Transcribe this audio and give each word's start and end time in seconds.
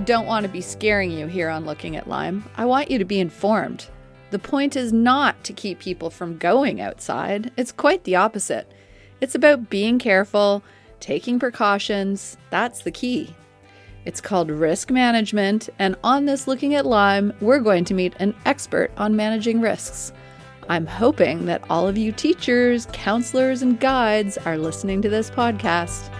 don't 0.00 0.26
want 0.26 0.44
to 0.44 0.52
be 0.52 0.60
scaring 0.60 1.10
you 1.10 1.26
here 1.26 1.48
on 1.48 1.64
Looking 1.64 1.96
at 1.96 2.08
Lyme. 2.08 2.44
I 2.56 2.64
want 2.64 2.90
you 2.90 2.98
to 2.98 3.04
be 3.04 3.20
informed. 3.20 3.86
The 4.30 4.38
point 4.38 4.76
is 4.76 4.92
not 4.92 5.42
to 5.44 5.52
keep 5.52 5.78
people 5.78 6.10
from 6.10 6.38
going 6.38 6.80
outside, 6.80 7.50
it's 7.56 7.72
quite 7.72 8.04
the 8.04 8.16
opposite. 8.16 8.70
It's 9.20 9.34
about 9.34 9.70
being 9.70 9.98
careful, 9.98 10.62
taking 11.00 11.38
precautions. 11.38 12.36
That's 12.50 12.82
the 12.82 12.90
key. 12.90 13.34
It's 14.06 14.20
called 14.20 14.50
risk 14.50 14.90
management, 14.90 15.68
and 15.78 15.96
on 16.02 16.24
this 16.24 16.48
Looking 16.48 16.74
at 16.74 16.86
Lyme, 16.86 17.32
we're 17.40 17.60
going 17.60 17.84
to 17.84 17.94
meet 17.94 18.14
an 18.18 18.34
expert 18.46 18.90
on 18.96 19.14
managing 19.14 19.60
risks. 19.60 20.12
I'm 20.68 20.86
hoping 20.86 21.46
that 21.46 21.64
all 21.68 21.88
of 21.88 21.98
you 21.98 22.12
teachers, 22.12 22.86
counselors, 22.92 23.62
and 23.62 23.78
guides 23.78 24.38
are 24.38 24.56
listening 24.56 25.02
to 25.02 25.08
this 25.08 25.28
podcast. 25.30 26.10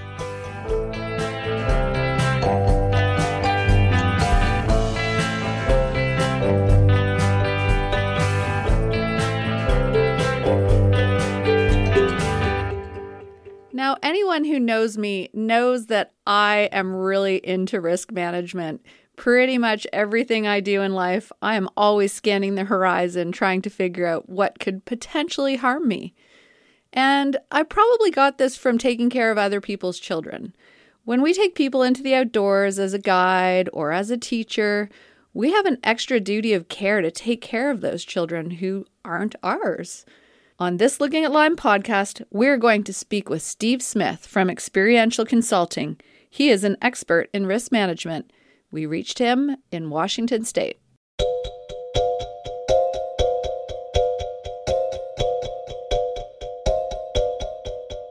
Anyone 14.10 14.42
who 14.42 14.58
knows 14.58 14.98
me 14.98 15.30
knows 15.32 15.86
that 15.86 16.14
I 16.26 16.68
am 16.72 16.92
really 16.92 17.36
into 17.36 17.80
risk 17.80 18.10
management. 18.10 18.84
Pretty 19.14 19.56
much 19.56 19.86
everything 19.92 20.48
I 20.48 20.58
do 20.58 20.82
in 20.82 20.94
life, 20.94 21.30
I 21.40 21.54
am 21.54 21.68
always 21.76 22.12
scanning 22.12 22.56
the 22.56 22.64
horizon, 22.64 23.30
trying 23.30 23.62
to 23.62 23.70
figure 23.70 24.06
out 24.06 24.28
what 24.28 24.58
could 24.58 24.84
potentially 24.84 25.54
harm 25.54 25.86
me. 25.86 26.12
And 26.92 27.36
I 27.52 27.62
probably 27.62 28.10
got 28.10 28.38
this 28.38 28.56
from 28.56 28.78
taking 28.78 29.10
care 29.10 29.30
of 29.30 29.38
other 29.38 29.60
people's 29.60 30.00
children. 30.00 30.56
When 31.04 31.22
we 31.22 31.32
take 31.32 31.54
people 31.54 31.84
into 31.84 32.02
the 32.02 32.16
outdoors 32.16 32.80
as 32.80 32.92
a 32.92 32.98
guide 32.98 33.70
or 33.72 33.92
as 33.92 34.10
a 34.10 34.16
teacher, 34.16 34.90
we 35.32 35.52
have 35.52 35.66
an 35.66 35.78
extra 35.84 36.18
duty 36.18 36.52
of 36.52 36.66
care 36.66 37.00
to 37.00 37.12
take 37.12 37.42
care 37.42 37.70
of 37.70 37.80
those 37.80 38.04
children 38.04 38.50
who 38.50 38.86
aren't 39.04 39.36
ours. 39.44 40.04
On 40.60 40.76
this 40.76 41.00
Looking 41.00 41.24
at 41.24 41.32
Lyme 41.32 41.56
podcast, 41.56 42.22
we're 42.30 42.58
going 42.58 42.84
to 42.84 42.92
speak 42.92 43.30
with 43.30 43.40
Steve 43.40 43.80
Smith 43.80 44.26
from 44.26 44.50
Experiential 44.50 45.24
Consulting. 45.24 45.98
He 46.28 46.50
is 46.50 46.64
an 46.64 46.76
expert 46.82 47.30
in 47.32 47.46
risk 47.46 47.72
management. 47.72 48.30
We 48.70 48.84
reached 48.84 49.18
him 49.18 49.56
in 49.72 49.88
Washington 49.88 50.44
State. 50.44 50.78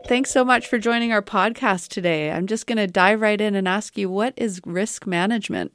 Thanks 0.08 0.32
so 0.32 0.44
much 0.44 0.66
for 0.66 0.80
joining 0.80 1.14
our 1.14 1.22
podcast 1.22 1.90
today. 1.90 2.32
I'm 2.32 2.48
just 2.48 2.66
going 2.66 2.80
to 2.80 2.88
dive 2.88 3.22
right 3.22 3.40
in 3.40 3.54
and 3.54 3.68
ask 3.68 3.96
you 3.96 4.10
what 4.10 4.34
is 4.36 4.60
risk 4.66 5.06
management? 5.06 5.72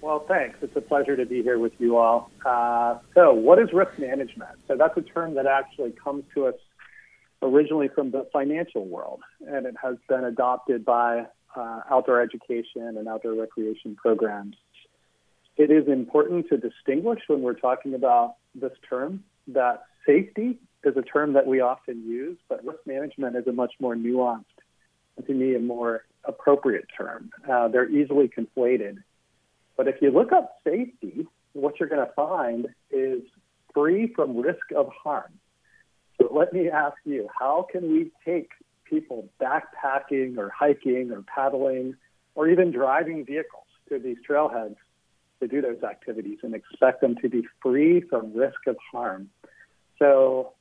Well, 0.00 0.24
thanks. 0.28 0.58
It's 0.62 0.76
a 0.76 0.80
pleasure 0.80 1.16
to 1.16 1.26
be 1.26 1.42
here 1.42 1.58
with 1.58 1.72
you 1.78 1.96
all. 1.96 2.30
Uh, 2.44 2.98
so, 3.14 3.32
what 3.32 3.58
is 3.58 3.72
risk 3.72 3.98
management? 3.98 4.50
So, 4.68 4.76
that's 4.76 4.96
a 4.96 5.02
term 5.02 5.34
that 5.34 5.46
actually 5.46 5.92
comes 5.92 6.24
to 6.34 6.46
us 6.46 6.54
originally 7.42 7.88
from 7.88 8.10
the 8.10 8.26
financial 8.32 8.86
world, 8.86 9.20
and 9.46 9.66
it 9.66 9.74
has 9.82 9.96
been 10.08 10.24
adopted 10.24 10.84
by 10.84 11.26
uh, 11.56 11.80
outdoor 11.90 12.20
education 12.20 12.96
and 12.96 13.08
outdoor 13.08 13.34
recreation 13.34 13.96
programs. 13.96 14.56
It 15.56 15.70
is 15.70 15.88
important 15.88 16.48
to 16.50 16.56
distinguish 16.56 17.20
when 17.26 17.42
we're 17.42 17.54
talking 17.54 17.94
about 17.94 18.36
this 18.54 18.72
term 18.88 19.24
that 19.48 19.84
safety 20.06 20.58
is 20.84 20.96
a 20.96 21.02
term 21.02 21.32
that 21.32 21.46
we 21.46 21.60
often 21.60 22.08
use, 22.08 22.38
but 22.48 22.64
risk 22.64 22.80
management 22.86 23.36
is 23.36 23.46
a 23.46 23.52
much 23.52 23.72
more 23.80 23.96
nuanced, 23.96 24.44
and 25.16 25.26
to 25.26 25.34
me, 25.34 25.54
a 25.54 25.60
more 25.60 26.04
appropriate 26.24 26.86
term. 26.96 27.30
Uh, 27.50 27.68
they're 27.68 27.88
easily 27.90 28.28
conflated. 28.28 29.02
But 29.78 29.86
if 29.86 30.02
you 30.02 30.10
look 30.10 30.32
up 30.32 30.56
safety, 30.64 31.26
what 31.52 31.78
you're 31.78 31.88
going 31.88 32.04
to 32.04 32.12
find 32.14 32.66
is 32.90 33.22
free 33.72 34.12
from 34.14 34.36
risk 34.36 34.72
of 34.76 34.90
harm. 34.92 35.32
So 36.20 36.28
let 36.34 36.52
me 36.52 36.68
ask 36.68 36.96
you, 37.04 37.28
how 37.38 37.66
can 37.70 37.92
we 37.92 38.10
take 38.24 38.50
people 38.84 39.28
backpacking 39.40 40.36
or 40.36 40.50
hiking 40.50 41.12
or 41.12 41.22
paddling 41.22 41.94
or 42.34 42.48
even 42.48 42.72
driving 42.72 43.24
vehicles 43.24 43.66
to 43.88 44.00
these 44.00 44.16
trailheads 44.28 44.76
to 45.40 45.46
do 45.46 45.62
those 45.62 45.84
activities 45.84 46.38
and 46.42 46.56
expect 46.56 47.00
them 47.00 47.14
to 47.22 47.28
be 47.28 47.46
free 47.62 48.00
from 48.00 48.34
risk 48.34 48.66
of 48.66 48.76
harm? 48.92 49.30
So 50.00 50.54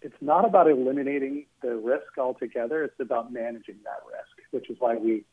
it's 0.00 0.16
not 0.22 0.46
about 0.46 0.70
eliminating 0.70 1.44
the 1.60 1.76
risk 1.76 2.16
altogether, 2.18 2.84
it's 2.84 3.00
about 3.00 3.32
managing 3.32 3.76
that 3.84 4.00
risk, 4.06 4.50
which 4.50 4.70
is 4.70 4.76
why 4.80 4.96
we 4.96 5.24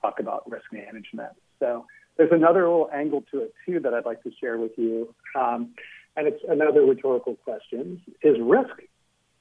talk 0.00 0.20
about 0.20 0.48
risk 0.48 0.72
management. 0.72 1.32
So 1.58 1.86
there's 2.18 2.32
another 2.32 2.62
little 2.62 2.90
angle 2.92 3.24
to 3.30 3.42
it 3.42 3.54
too 3.64 3.80
that 3.80 3.94
I'd 3.94 4.04
like 4.04 4.22
to 4.24 4.30
share 4.40 4.58
with 4.58 4.72
you, 4.76 5.14
um, 5.38 5.70
and 6.16 6.26
it's 6.26 6.42
another 6.48 6.82
rhetorical 6.82 7.36
question: 7.36 8.02
Is 8.22 8.36
risk 8.40 8.74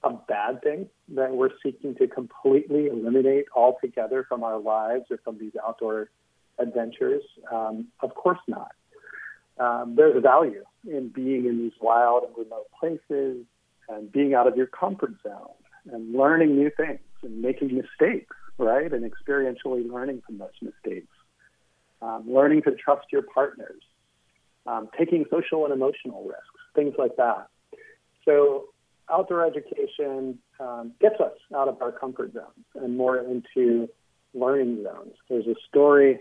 a 0.03 0.13
bad 0.13 0.61
thing 0.61 0.87
that 1.15 1.31
we're 1.31 1.49
seeking 1.63 1.95
to 1.95 2.07
completely 2.07 2.85
eliminate 2.85 3.45
altogether 3.55 4.25
from 4.29 4.43
our 4.43 4.59
lives 4.59 5.05
or 5.09 5.17
from 5.23 5.39
these 5.39 5.53
outdoor 5.65 6.09
adventures? 6.59 7.23
Um, 7.51 7.87
of 8.01 8.13
course 8.13 8.39
not. 8.47 8.71
Um, 9.59 9.95
there's 9.97 10.21
value 10.21 10.63
in 10.87 11.09
being 11.09 11.47
in 11.47 11.57
these 11.57 11.73
wild 11.81 12.25
and 12.25 12.37
remote 12.37 12.67
places 12.79 13.43
and 13.89 14.11
being 14.11 14.35
out 14.35 14.45
of 14.47 14.55
your 14.55 14.67
comfort 14.67 15.15
zone 15.23 15.49
and 15.91 16.13
learning 16.13 16.55
new 16.55 16.69
things 16.77 16.99
and 17.23 17.41
making 17.41 17.75
mistakes, 17.75 18.35
right? 18.59 18.93
And 18.93 19.03
experientially 19.03 19.91
learning 19.91 20.21
from 20.27 20.37
those 20.37 20.51
mistakes 20.61 21.07
um, 22.01 22.25
learning 22.27 22.63
to 22.63 22.71
trust 22.71 23.07
your 23.11 23.23
partners, 23.23 23.81
um, 24.65 24.89
taking 24.97 25.25
social 25.29 25.65
and 25.65 25.73
emotional 25.73 26.23
risks, 26.23 26.43
things 26.75 26.93
like 26.97 27.15
that. 27.17 27.47
So, 28.25 28.65
outdoor 29.09 29.45
education 29.45 30.37
um, 30.59 30.91
gets 30.99 31.19
us 31.19 31.37
out 31.55 31.69
of 31.69 31.81
our 31.81 31.91
comfort 31.91 32.33
zones 32.33 32.65
and 32.75 32.97
more 32.97 33.17
into 33.17 33.87
learning 34.33 34.83
zones. 34.83 35.13
There's 35.29 35.47
a 35.47 35.55
story 35.69 36.19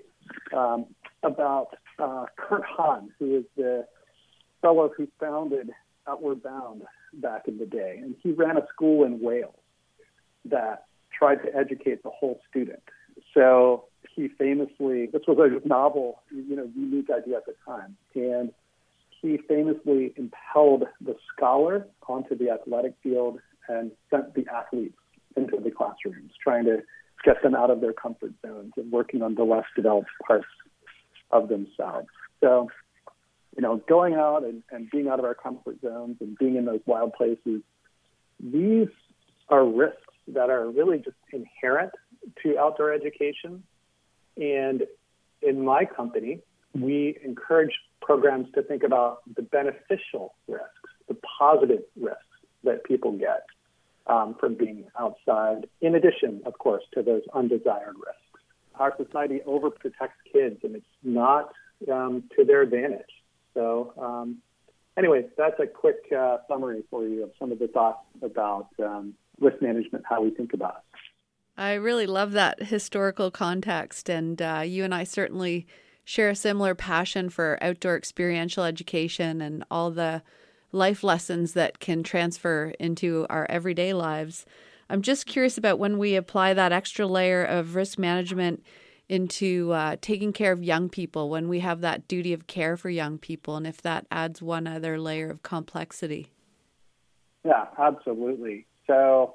um, 0.56 0.86
about 1.22 1.76
uh, 1.98 2.26
Kurt 2.36 2.64
Hahn, 2.64 3.10
who 3.18 3.38
is 3.38 3.44
the 3.56 3.86
fellow 4.62 4.90
who 4.96 5.08
founded 5.18 5.70
Outward 6.08 6.42
Bound 6.42 6.82
back 7.14 7.48
in 7.48 7.58
the 7.58 7.66
day, 7.66 7.98
and 8.02 8.14
he 8.22 8.32
ran 8.32 8.56
a 8.56 8.66
school 8.72 9.04
in 9.04 9.20
Wales 9.20 9.54
that 10.44 10.84
tried 11.16 11.36
to 11.36 11.54
educate 11.54 12.02
the 12.02 12.10
whole 12.10 12.40
student. 12.48 12.82
So 13.34 13.84
he 14.16 14.28
famously, 14.28 15.06
this 15.06 15.22
was 15.28 15.38
a 15.38 15.68
novel, 15.68 16.22
you 16.30 16.56
know, 16.56 16.68
unique 16.74 17.08
idea 17.10 17.36
at 17.36 17.46
the 17.46 17.54
time. 17.66 17.96
And 18.14 18.50
he 19.20 19.38
famously 19.46 20.14
impelled 20.16 20.84
the 21.00 21.16
scholar 21.32 21.86
onto 22.08 22.36
the 22.36 22.50
athletic 22.50 22.94
field 23.02 23.38
and 23.68 23.92
sent 24.10 24.34
the 24.34 24.46
athletes 24.52 24.96
into 25.36 25.58
the 25.62 25.70
classrooms, 25.70 26.32
trying 26.42 26.64
to 26.64 26.82
get 27.24 27.42
them 27.42 27.54
out 27.54 27.70
of 27.70 27.82
their 27.82 27.92
comfort 27.92 28.32
zones 28.44 28.72
and 28.78 28.90
working 28.90 29.20
on 29.20 29.34
the 29.34 29.44
less 29.44 29.64
developed 29.74 30.08
parts 30.26 30.46
of 31.30 31.48
themselves. 31.48 32.08
So, 32.40 32.70
you 33.54 33.62
know, 33.62 33.82
going 33.88 34.14
out 34.14 34.44
and, 34.44 34.62
and 34.70 34.88
being 34.90 35.08
out 35.08 35.18
of 35.18 35.26
our 35.26 35.34
comfort 35.34 35.76
zones 35.82 36.16
and 36.20 36.38
being 36.38 36.56
in 36.56 36.64
those 36.64 36.80
wild 36.86 37.12
places, 37.12 37.62
these 38.40 38.88
are 39.50 39.66
risks 39.66 40.00
that 40.28 40.48
are 40.48 40.70
really 40.70 40.98
just 40.98 41.16
inherent 41.32 41.92
to 42.42 42.58
outdoor 42.58 42.92
education 42.92 43.62
and 44.36 44.82
in 45.42 45.64
my 45.64 45.84
company, 45.84 46.40
we 46.74 47.18
encourage 47.24 47.72
programs 48.00 48.48
to 48.54 48.62
think 48.62 48.82
about 48.82 49.18
the 49.34 49.42
beneficial 49.42 50.34
risks, 50.46 50.90
the 51.08 51.16
positive 51.38 51.82
risks 52.00 52.22
that 52.64 52.84
people 52.84 53.12
get 53.12 53.46
um, 54.06 54.36
from 54.38 54.54
being 54.54 54.84
outside, 54.98 55.66
in 55.80 55.94
addition, 55.94 56.42
of 56.46 56.58
course, 56.58 56.82
to 56.94 57.02
those 57.02 57.22
undesired 57.34 57.96
risks. 57.96 58.44
Our 58.78 58.94
society 58.96 59.40
overprotects 59.46 60.18
kids, 60.32 60.60
and 60.62 60.76
it's 60.76 60.86
not 61.02 61.52
um, 61.90 62.24
to 62.36 62.44
their 62.44 62.62
advantage. 62.62 63.00
So, 63.54 63.94
um, 63.98 64.38
anyway, 64.98 65.26
that's 65.36 65.58
a 65.58 65.66
quick 65.66 66.12
uh, 66.16 66.38
summary 66.46 66.82
for 66.90 67.06
you 67.06 67.24
of 67.24 67.30
some 67.38 67.52
of 67.52 67.58
the 67.58 67.68
thoughts 67.68 68.04
about 68.22 68.68
um, 68.82 69.14
risk 69.40 69.62
management, 69.62 70.04
how 70.08 70.22
we 70.22 70.30
think 70.30 70.52
about 70.52 70.76
it. 70.76 70.98
I 71.58 71.74
really 71.74 72.06
love 72.06 72.32
that 72.32 72.64
historical 72.64 73.30
context, 73.30 74.10
and 74.10 74.40
uh, 74.42 74.62
you 74.64 74.84
and 74.84 74.94
I 74.94 75.04
certainly 75.04 75.66
share 76.04 76.28
a 76.28 76.36
similar 76.36 76.74
passion 76.74 77.30
for 77.30 77.58
outdoor 77.62 77.96
experiential 77.96 78.64
education 78.64 79.40
and 79.40 79.64
all 79.70 79.90
the 79.90 80.22
life 80.70 81.02
lessons 81.02 81.54
that 81.54 81.80
can 81.80 82.02
transfer 82.02 82.74
into 82.78 83.26
our 83.30 83.46
everyday 83.48 83.94
lives. 83.94 84.44
I'm 84.90 85.00
just 85.00 85.26
curious 85.26 85.56
about 85.56 85.78
when 85.78 85.98
we 85.98 86.14
apply 86.14 86.54
that 86.54 86.72
extra 86.72 87.06
layer 87.06 87.42
of 87.42 87.74
risk 87.74 87.98
management 87.98 88.62
into 89.08 89.72
uh, 89.72 89.96
taking 90.00 90.32
care 90.32 90.52
of 90.52 90.62
young 90.62 90.88
people, 90.88 91.30
when 91.30 91.48
we 91.48 91.60
have 91.60 91.80
that 91.80 92.06
duty 92.06 92.32
of 92.32 92.46
care 92.46 92.76
for 92.76 92.90
young 92.90 93.18
people, 93.18 93.56
and 93.56 93.66
if 93.66 93.80
that 93.82 94.06
adds 94.10 94.42
one 94.42 94.66
other 94.66 94.98
layer 94.98 95.30
of 95.30 95.42
complexity. 95.42 96.32
Yeah, 97.44 97.66
absolutely. 97.78 98.66
So, 98.86 99.34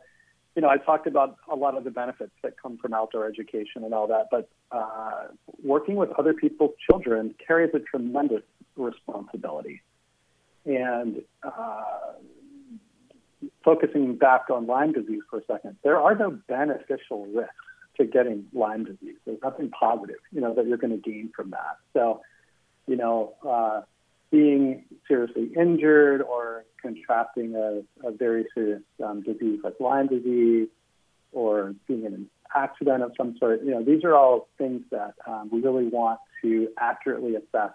you 0.55 0.61
know, 0.61 0.69
I 0.69 0.77
talked 0.77 1.07
about 1.07 1.37
a 1.49 1.55
lot 1.55 1.77
of 1.77 1.83
the 1.83 1.91
benefits 1.91 2.33
that 2.43 2.61
come 2.61 2.77
from 2.77 2.93
outdoor 2.93 3.25
education 3.25 3.83
and 3.83 3.93
all 3.93 4.07
that, 4.07 4.27
but 4.29 4.49
uh, 4.71 5.27
working 5.63 5.95
with 5.95 6.09
other 6.19 6.33
people's 6.33 6.71
children 6.89 7.33
carries 7.45 7.73
a 7.73 7.79
tremendous 7.79 8.43
responsibility. 8.75 9.81
And 10.65 11.23
uh, 11.41 11.83
focusing 13.63 14.17
back 14.17 14.49
on 14.49 14.67
Lyme 14.67 14.91
disease 14.91 15.21
for 15.29 15.39
a 15.39 15.45
second, 15.45 15.77
there 15.83 15.99
are 15.99 16.15
no 16.15 16.31
beneficial 16.47 17.25
risks 17.27 17.55
to 17.97 18.05
getting 18.05 18.45
Lyme 18.53 18.85
disease. 18.85 19.15
There's 19.25 19.41
nothing 19.41 19.69
positive, 19.69 20.19
you 20.31 20.41
know, 20.41 20.53
that 20.53 20.67
you're 20.67 20.77
going 20.77 21.01
to 21.01 21.09
gain 21.09 21.31
from 21.35 21.51
that. 21.51 21.77
So, 21.93 22.21
you 22.87 22.97
know, 22.97 23.33
uh, 23.47 23.81
being 24.31 24.85
seriously 25.07 25.51
injured 25.59 26.21
or 26.21 26.65
contracting 26.81 27.55
a, 27.55 28.07
a 28.07 28.11
very 28.11 28.45
serious 28.55 28.81
um, 29.03 29.21
disease 29.21 29.59
like 29.63 29.75
Lyme 29.79 30.07
disease 30.07 30.69
or 31.31 31.75
being 31.87 32.05
in 32.05 32.13
an 32.13 32.29
accident 32.55 33.03
of 33.03 33.11
some 33.15 33.35
sort, 33.37 33.61
you 33.63 33.71
know, 33.71 33.83
these 33.83 34.03
are 34.03 34.15
all 34.15 34.47
things 34.57 34.81
that 34.91 35.13
um, 35.27 35.49
we 35.51 35.61
really 35.61 35.87
want 35.87 36.19
to 36.41 36.69
accurately 36.79 37.35
assess 37.35 37.71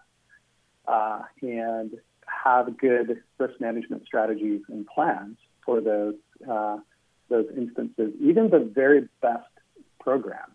uh, 0.89 1.21
and 1.43 1.93
have 2.27 2.77
good 2.79 3.23
risk 3.39 3.61
management 3.61 4.05
strategies 4.05 4.63
and 4.69 4.87
plans 4.87 5.37
for 5.65 5.81
those 5.81 6.15
uh, 6.51 6.79
those 7.29 7.47
instances. 7.57 8.13
Even 8.21 8.51
the 8.51 8.71
very 8.73 9.09
best 9.21 9.49
program 10.01 10.53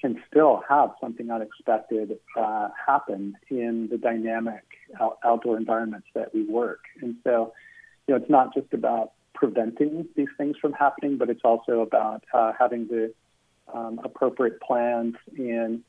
can 0.00 0.22
still 0.28 0.62
have 0.68 0.90
something 1.00 1.30
unexpected 1.30 2.18
uh, 2.38 2.68
happen 2.86 3.34
in 3.48 3.88
the 3.90 3.96
dynamic 3.96 4.65
out- 5.00 5.18
outdoor 5.24 5.56
environments 5.56 6.08
that 6.14 6.34
we 6.34 6.44
work. 6.44 6.80
And 7.00 7.16
so, 7.24 7.52
you 8.06 8.14
know, 8.14 8.20
it's 8.20 8.30
not 8.30 8.54
just 8.54 8.72
about 8.72 9.12
preventing 9.34 10.08
these 10.16 10.28
things 10.38 10.56
from 10.60 10.72
happening, 10.72 11.18
but 11.18 11.28
it's 11.30 11.42
also 11.44 11.80
about 11.80 12.24
uh, 12.32 12.52
having 12.58 12.88
the 12.88 13.12
um, 13.72 14.00
appropriate 14.02 14.60
plans 14.60 15.14
and 15.36 15.82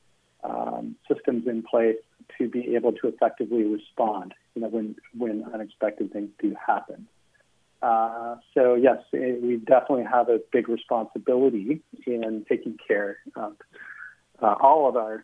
um, 0.44 0.96
systems 1.08 1.48
in 1.48 1.64
place 1.64 1.98
to 2.38 2.50
be 2.50 2.76
able 2.76 2.92
to 2.92 3.08
effectively 3.08 3.64
respond, 3.64 4.34
you 4.54 4.62
know, 4.62 4.68
when 4.68 4.96
when 5.18 5.46
unexpected 5.54 6.12
things 6.12 6.30
do 6.40 6.56
happen. 6.66 7.08
Uh, 7.82 8.36
so 8.54 8.76
yes, 8.76 8.98
it, 9.14 9.42
we 9.42 9.58
definitely 9.58 10.04
have 10.04 10.30
a 10.30 10.40
big 10.52 10.68
responsibility 10.68 11.82
in 12.06 12.46
taking 12.50 12.78
care 12.88 13.18
of 13.36 13.56
uh, 14.42 14.56
all 14.60 14.90
of 14.90 14.96
our 14.96 15.24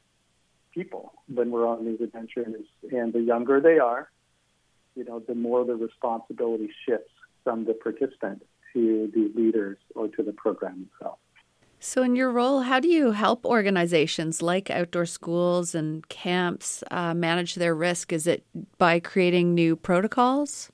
people 0.74 1.14
when 1.34 1.52
we're 1.52 1.68
on 1.68 1.86
these 1.86 2.02
adventures. 2.02 2.66
And 2.92 3.14
the 3.14 3.22
younger 3.22 3.62
they 3.62 3.80
are, 3.80 4.10
you 4.96 5.04
know, 5.04 5.20
the 5.20 5.36
more 5.36 5.66
the 5.66 5.76
responsibility 5.76 6.70
shifts 6.88 7.12
from 7.44 7.66
the 7.66 7.74
participant 7.74 8.44
to 8.74 9.12
the 9.14 9.32
leaders 9.40 9.78
or 9.96 10.08
to 10.10 10.24
the 10.24 10.34
program 10.34 10.88
itself. 10.94 11.20
So, 11.80 12.02
in 12.02 12.16
your 12.16 12.32
role, 12.32 12.62
how 12.62 12.80
do 12.80 12.88
you 12.88 13.12
help 13.12 13.46
organizations 13.46 14.42
like 14.42 14.70
outdoor 14.70 15.06
schools 15.06 15.76
and 15.76 16.08
camps 16.08 16.82
uh, 16.90 17.14
manage 17.14 17.56
their 17.56 17.76
risk? 17.76 18.14
Is 18.14 18.26
it 18.26 18.46
by 18.78 19.02
creating 19.02 19.54
new 19.54 19.76
protocols? 19.76 20.72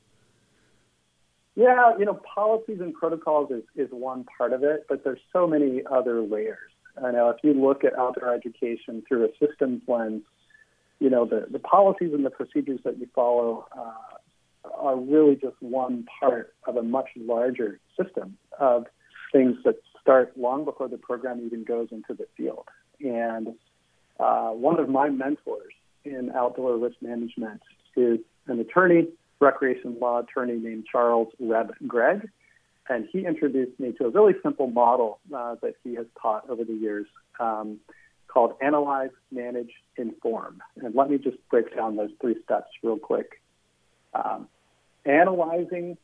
Yeah, 1.56 1.98
you 1.98 2.06
know, 2.06 2.14
policies 2.14 2.80
and 2.80 2.94
protocols 2.94 3.50
is, 3.50 3.64
is 3.76 3.90
one 3.92 4.24
part 4.38 4.54
of 4.54 4.64
it, 4.64 4.86
but 4.88 5.04
there's 5.04 5.20
so 5.34 5.48
many 5.48 5.82
other 5.92 6.22
layers. 6.22 6.69
I 7.04 7.12
know 7.12 7.30
if 7.30 7.38
you 7.44 7.54
look 7.54 7.84
at 7.84 7.98
outdoor 7.98 8.34
education 8.34 9.04
through 9.08 9.26
a 9.26 9.30
systems 9.46 9.82
lens, 9.88 10.24
you 11.00 11.10
know, 11.10 11.26
the, 11.26 11.48
the 11.50 11.60
policies 11.60 12.14
and 12.14 12.26
the 12.26 12.30
procedures 12.30 12.80
that 12.84 12.98
you 12.98 13.08
follow 13.16 13.66
uh, 13.78 14.70
are 14.76 14.98
really 14.98 15.36
just 15.36 15.56
one 15.62 16.06
part 16.20 16.54
of 16.66 16.76
a 16.76 16.84
much 16.84 17.08
larger 17.16 17.80
system 18.02 18.38
of 18.60 18.86
things 19.32 19.56
that 19.64 19.76
start 20.02 20.38
long 20.38 20.66
before 20.66 20.88
the 20.88 20.98
program 20.98 21.42
even 21.46 21.64
goes 21.64 21.88
into 21.92 22.14
the 22.14 22.28
field. 22.36 22.68
And 23.00 23.56
uh, 24.20 24.50
one 24.50 24.80
of 24.80 24.90
my 24.90 25.10
mentors 25.10 25.74
in 26.04 26.32
outdoor 26.36 26.78
risk 26.78 26.98
management 27.02 27.62
is 27.96 28.20
an 28.48 28.60
attorney, 28.60 29.08
recreation 29.40 29.98
law 30.00 30.20
attorney 30.20 30.58
named 30.58 30.86
Charles 30.92 31.30
Reb 31.40 31.74
Gregg 31.88 32.30
and 32.90 33.08
he 33.12 33.26
introduced 33.26 33.80
me 33.80 33.94
to 33.94 34.06
a 34.06 34.10
really 34.10 34.34
simple 34.44 34.68
model 34.68 35.20
uh, 35.34 35.56
that 35.62 35.76
he 35.84 35.96
has 35.96 36.08
taught 36.20 36.50
over 36.50 36.64
the 36.64 36.74
years 36.74 37.06
um, 37.40 37.80
called 38.28 38.54
Analyze, 38.62 39.12
Manage, 39.32 39.72
Inform. 39.96 40.62
And 40.78 40.96
let 40.96 41.10
me 41.10 41.18
just 41.18 41.38
break 41.50 41.76
down 41.76 41.96
those 41.96 42.10
three 42.20 42.36
steps 42.44 42.68
real 42.84 42.98
quick. 42.98 43.42
Um, 44.14 44.48
analyzing 45.06 45.98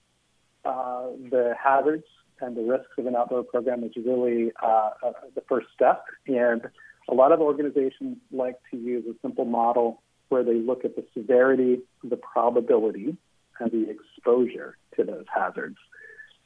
uh, 0.64 1.08
the 1.32 1.56
hazards 1.62 2.06
and 2.40 2.56
the 2.56 2.62
risks 2.62 2.92
of 2.98 3.08
an 3.08 3.16
outdoor 3.16 3.44
program 3.44 3.84
is 3.84 3.92
really 3.96 4.52
uh, 4.62 4.92
uh, 5.04 5.12
the 5.34 5.42
first 5.50 5.68
step. 5.74 6.04
And 6.28 6.62
a 7.10 7.14
lot 7.14 7.32
of 7.32 7.40
organizations 7.40 8.18
like 8.32 8.58
to 8.72 8.78
use 8.78 9.06
a 9.10 9.16
simple 9.22 9.46
model 9.46 10.02
where 10.30 10.44
they 10.44 10.56
look 10.56 10.86
at 10.86 10.96
the 10.96 11.06
severity, 11.14 11.82
the 12.04 12.18
probability, 12.18 13.16
and 13.60 13.72
the 13.72 13.90
exposure 13.90 14.78
to 14.96 15.04
those 15.04 15.26
hazards. 15.34 15.78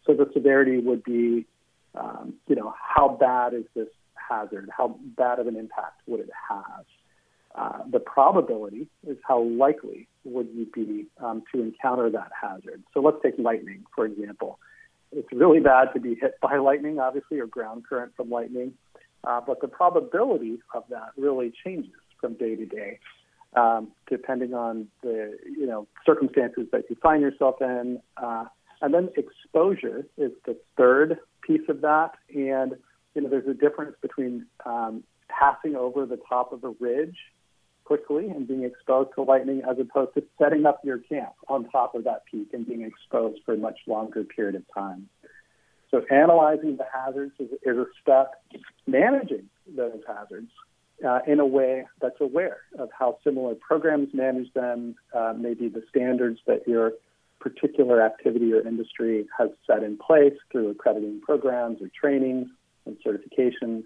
So 0.06 0.14
the 0.14 0.30
severity 0.34 0.80
would 0.80 1.04
be, 1.04 1.46
um, 1.96 2.36
you 2.48 2.56
know, 2.56 2.74
how 2.78 3.10
bad 3.10 3.54
is 3.54 3.66
this 3.76 3.88
hazard? 4.16 4.70
How 4.76 4.98
bad 5.18 5.40
of 5.40 5.48
an 5.48 5.56
impact 5.56 6.02
would 6.08 6.20
it 6.20 6.30
have? 6.50 6.86
Uh, 7.56 7.80
the 7.92 8.00
probability 8.00 8.88
is 9.08 9.18
how 9.28 9.42
likely 9.42 10.08
would 10.24 10.48
you 10.54 10.68
be 10.74 11.08
um, 11.24 11.44
to 11.54 11.62
encounter 11.62 12.10
that 12.10 12.30
hazard. 12.40 12.84
So 12.94 13.02
let's 13.02 13.18
take 13.24 13.34
lightning, 13.38 13.84
for 13.96 14.06
example. 14.06 14.60
It's 15.12 15.28
really 15.34 15.60
bad 15.60 15.90
to 15.96 16.00
be 16.00 16.16
hit 16.16 16.36
by 16.42 16.58
lightning, 16.58 17.00
obviously, 17.00 17.40
or 17.40 17.48
ground 17.48 17.84
current 17.90 18.14
from 18.16 18.30
lightning, 18.30 18.74
uh, 19.24 19.42
but 19.46 19.60
the 19.62 19.68
probability 19.68 20.60
of 20.76 20.84
that 20.90 21.10
really 21.18 21.52
changes 21.66 21.92
from 22.22 22.36
day 22.36 22.56
to 22.56 22.66
day, 22.66 23.00
um, 23.56 23.90
depending 24.08 24.54
on 24.54 24.88
the 25.02 25.36
you 25.46 25.66
know 25.66 25.88
circumstances 26.06 26.68
that 26.72 26.84
you 26.90 26.96
find 27.02 27.22
yourself 27.22 27.56
in. 27.62 28.00
Uh, 28.16 28.46
and 28.82 28.94
then 28.94 29.10
exposure 29.18 30.06
is 30.18 30.32
the 30.46 30.58
third 30.78 31.18
piece 31.42 31.68
of 31.70 31.82
that. 31.82 32.12
And, 32.34 32.76
you 33.14 33.22
know, 33.22 33.30
there's 33.30 33.48
a 33.48 33.54
difference 33.54 33.96
between 34.02 34.46
um, 34.66 35.04
passing 35.28 35.76
over 35.76 36.06
the 36.06 36.20
top 36.30 36.54
of 36.54 36.64
a 36.64 36.74
ridge 36.80 37.18
quickly 37.84 38.30
and 38.30 38.48
being 38.48 38.64
exposed 38.64 39.10
to 39.16 39.24
lightning 39.24 39.64
as 39.70 39.78
opposed 39.80 40.14
to 40.14 40.24
setting 40.38 40.66
up 40.66 40.80
your 40.84 41.00
camp 41.00 41.34
on 41.48 41.68
top 41.70 41.96
of 41.96 42.04
that 42.04 42.24
peak 42.30 42.50
and 42.54 42.68
being 42.68 42.84
exposed 42.84 43.42
for 43.46 43.56
a 43.56 43.58
much 43.58 43.80
longer 43.88 44.24
period 44.24 44.56
of 44.56 44.64
time. 44.74 45.10
So 45.92 46.04
analyzing 46.12 46.78
the 46.78 46.86
hazards 46.94 47.34
is, 47.40 47.50
is 47.64 47.78
a 47.78 47.86
step. 48.00 48.34
Managing 48.86 49.50
those 49.76 50.02
hazards 50.08 50.52
uh, 51.06 51.20
in 51.26 51.40
a 51.40 51.46
way 51.46 51.88
that's 52.00 52.22
aware 52.22 52.58
of 52.78 52.90
how 52.98 53.18
similar 53.24 53.56
programs 53.56 54.14
manage 54.14 54.54
them, 54.54 54.96
uh, 55.14 55.34
maybe 55.36 55.68
the 55.68 55.84
standards 55.90 56.40
that 56.46 56.68
you're 56.68 56.94
particular 57.40 58.02
activity 58.02 58.54
or 58.54 58.66
industry 58.68 59.26
has 59.38 59.50
set 59.66 59.84
in 59.84 59.98
place 59.98 60.34
through 60.52 60.70
accrediting 60.70 61.22
programs 61.22 61.82
or 61.82 61.90
trainings 62.00 62.48
and 62.86 62.98
certifications. 63.06 63.84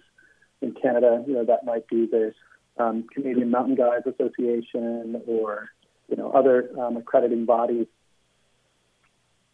In 0.62 0.74
Canada, 0.82 1.24
you 1.28 1.34
know, 1.34 1.46
that 1.46 1.66
might 1.66 1.88
be 1.88 2.06
the 2.06 2.34
um, 2.78 3.06
Canadian 3.14 3.52
Mountain 3.52 3.76
Guides 3.76 4.06
Association 4.08 5.22
or, 5.28 5.70
you 6.08 6.16
know, 6.16 6.32
other 6.32 6.70
um, 6.80 6.98
accrediting 6.98 7.46
bodies. 7.46 7.88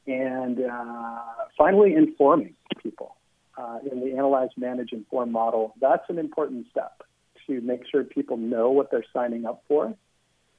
And 0.07 0.59
uh, 0.59 1.19
finally, 1.57 1.93
informing 1.95 2.55
people. 2.81 3.15
Uh, 3.57 3.79
in 3.91 3.99
the 3.99 4.15
Analyze, 4.15 4.49
Manage, 4.55 4.93
Inform 4.93 5.33
model, 5.33 5.73
that's 5.81 6.05
an 6.09 6.17
important 6.17 6.67
step 6.71 7.03
to 7.45 7.59
make 7.59 7.81
sure 7.91 8.03
people 8.03 8.37
know 8.37 8.69
what 8.69 8.89
they're 8.89 9.03
signing 9.11 9.45
up 9.45 9.63
for. 9.67 9.93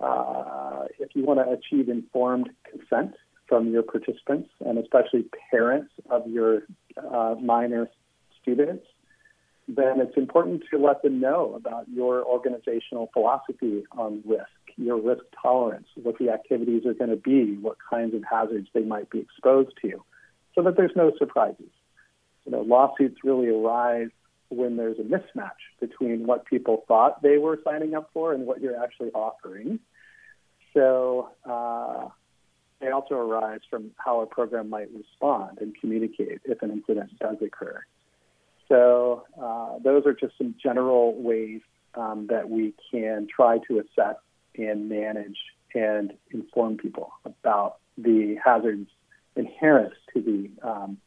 Uh, 0.00 0.84
if 0.98 1.14
you 1.14 1.24
want 1.24 1.38
to 1.40 1.50
achieve 1.50 1.88
informed 1.88 2.50
consent, 2.70 3.14
from 3.50 3.70
your 3.72 3.82
participants 3.82 4.48
and 4.64 4.78
especially 4.78 5.26
parents 5.50 5.92
of 6.08 6.26
your 6.26 6.62
uh, 7.12 7.34
minor 7.42 7.90
students, 8.40 8.86
then 9.68 10.00
it's 10.00 10.16
important 10.16 10.62
to 10.70 10.78
let 10.78 11.02
them 11.02 11.20
know 11.20 11.54
about 11.54 11.88
your 11.88 12.24
organizational 12.24 13.10
philosophy 13.12 13.82
on 13.92 14.22
risk, 14.24 14.46
your 14.76 15.00
risk 15.00 15.24
tolerance, 15.42 15.88
what 15.96 16.16
the 16.18 16.30
activities 16.30 16.86
are 16.86 16.94
going 16.94 17.10
to 17.10 17.16
be, 17.16 17.56
what 17.60 17.76
kinds 17.90 18.14
of 18.14 18.22
hazards 18.28 18.68
they 18.72 18.84
might 18.84 19.10
be 19.10 19.18
exposed 19.18 19.72
to, 19.82 20.02
so 20.54 20.62
that 20.62 20.76
there's 20.76 20.94
no 20.94 21.12
surprises. 21.18 21.70
You 22.46 22.52
know, 22.52 22.62
lawsuits 22.62 23.18
really 23.24 23.48
arise 23.48 24.10
when 24.48 24.76
there's 24.76 24.98
a 24.98 25.02
mismatch 25.02 25.50
between 25.80 26.26
what 26.26 26.46
people 26.46 26.84
thought 26.86 27.22
they 27.22 27.38
were 27.38 27.58
signing 27.64 27.94
up 27.94 28.10
for 28.12 28.32
and 28.32 28.46
what 28.46 28.60
you're 28.60 28.82
actually 28.82 29.10
offering. 29.10 29.80
So, 30.72 31.30
uh, 31.44 32.08
they 32.80 32.88
also 32.88 33.14
arise 33.14 33.60
from 33.68 33.90
how 33.96 34.20
a 34.20 34.26
program 34.26 34.70
might 34.70 34.88
respond 34.94 35.58
and 35.60 35.74
communicate 35.78 36.40
if 36.44 36.62
an 36.62 36.70
incident 36.70 37.10
does 37.18 37.36
occur. 37.42 37.82
So 38.68 39.24
uh, 39.40 39.78
those 39.82 40.06
are 40.06 40.14
just 40.14 40.38
some 40.38 40.54
general 40.62 41.20
ways 41.20 41.60
um, 41.94 42.28
that 42.30 42.48
we 42.48 42.74
can 42.90 43.26
try 43.34 43.58
to 43.68 43.80
assess 43.80 44.16
and 44.56 44.88
manage 44.88 45.38
and 45.74 46.12
inform 46.30 46.76
people 46.76 47.12
about 47.24 47.76
the 47.98 48.36
hazards 48.42 48.88
inherent 49.36 49.92
to 50.14 50.20
the 50.22 50.68
um, 50.68 50.98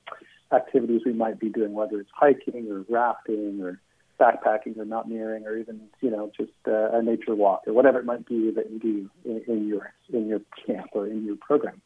activities 0.54 1.02
we 1.06 1.14
might 1.14 1.40
be 1.40 1.50
doing, 1.50 1.74
whether 1.74 2.00
it's 2.00 2.12
hiking 2.14 2.70
or 2.70 2.86
rafting 2.90 3.62
or 3.62 3.80
backpacking 4.20 4.78
or 4.78 4.86
mountaineering 4.86 5.46
or 5.46 5.58
even 5.58 5.82
you 6.02 6.10
know 6.10 6.32
just 6.38 6.52
uh, 6.68 6.92
a 6.92 7.02
nature 7.02 7.36
walk 7.36 7.64
or 7.66 7.74
whatever 7.74 8.00
it 8.00 8.06
might 8.06 8.26
be 8.28 8.52
that 8.52 8.70
you 8.72 8.80
do 8.80 9.10
in, 9.26 9.42
in 9.48 9.68
your 9.68 9.92
in 10.14 10.28
your 10.28 10.40
camp 10.66 10.90
or 10.94 11.08
in 11.08 11.26
your 11.26 11.33
program. 11.46 11.82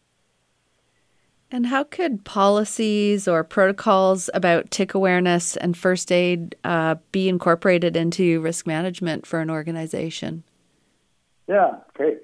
And 1.49 1.67
how 1.67 1.85
could 1.85 2.25
policies 2.25 3.27
or 3.27 3.43
protocols 3.43 4.29
about 4.33 4.69
tick 4.69 4.93
awareness 4.93 5.55
and 5.55 5.77
first 5.77 6.11
aid 6.11 6.55
uh, 6.65 6.95
be 7.13 7.29
incorporated 7.29 7.95
into 7.95 8.41
risk 8.41 8.67
management 8.67 9.25
for 9.25 9.39
an 9.39 9.49
organization? 9.49 10.43
Yeah, 11.47 11.77
great. 11.93 12.19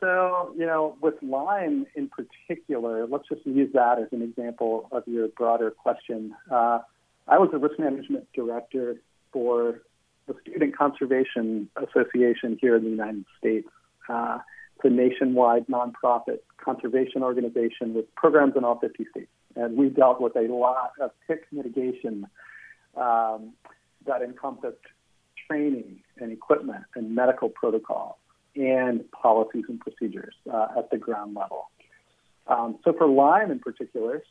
So, 0.00 0.52
you 0.58 0.66
know, 0.66 0.96
with 1.00 1.14
Lyme 1.22 1.86
in 1.94 2.08
particular, 2.10 3.06
let's 3.06 3.28
just 3.28 3.46
use 3.46 3.72
that 3.72 4.00
as 4.00 4.08
an 4.10 4.20
example 4.20 4.88
of 4.90 5.04
your 5.06 5.28
broader 5.28 5.70
question. 5.70 6.34
Uh, 6.50 6.80
I 7.28 7.38
was 7.38 7.50
a 7.54 7.58
risk 7.58 7.78
management 7.78 8.26
director 8.34 8.96
for 9.32 9.80
the 10.26 10.34
Student 10.42 10.76
Conservation 10.76 11.70
Association 11.76 12.58
here 12.60 12.76
in 12.76 12.84
the 12.84 12.90
United 12.90 13.24
States. 13.38 13.68
Uh, 14.08 14.38
a 14.84 14.90
nationwide 14.90 15.66
nonprofit 15.66 16.38
conservation 16.56 17.22
organization 17.22 17.94
with 17.94 18.12
programs 18.14 18.54
in 18.56 18.64
all 18.64 18.78
50 18.78 19.06
states. 19.10 19.30
And 19.56 19.76
we 19.76 19.88
dealt 19.88 20.20
with 20.20 20.36
a 20.36 20.48
lot 20.52 20.92
of 21.00 21.10
tick 21.26 21.46
mitigation 21.52 22.26
um, 22.96 23.52
that 24.06 24.22
encompassed 24.22 24.78
training 25.48 26.00
and 26.18 26.32
equipment 26.32 26.84
and 26.94 27.14
medical 27.14 27.48
protocols 27.48 28.16
and 28.56 29.10
policies 29.10 29.64
and 29.68 29.80
procedures 29.80 30.34
uh, 30.52 30.68
at 30.78 30.90
the 30.90 30.98
ground 30.98 31.34
level. 31.34 31.70
Um, 32.46 32.78
so 32.84 32.92
for 32.92 33.06
Lyme 33.06 33.50
in 33.50 33.58
particular, 33.58 34.22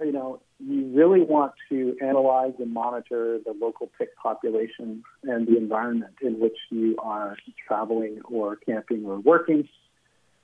you 0.00 0.12
know, 0.12 0.40
you 0.58 0.90
really 0.92 1.22
want 1.22 1.52
to 1.68 1.96
analyze 2.02 2.54
and 2.58 2.72
monitor 2.72 3.38
the 3.44 3.52
local 3.52 3.90
tick 3.96 4.16
population 4.16 5.02
and 5.22 5.46
the 5.46 5.56
environment 5.56 6.14
in 6.20 6.40
which 6.40 6.56
you 6.70 6.96
are 6.98 7.36
traveling 7.66 8.20
or 8.24 8.56
camping 8.56 9.04
or 9.04 9.20
working. 9.20 9.68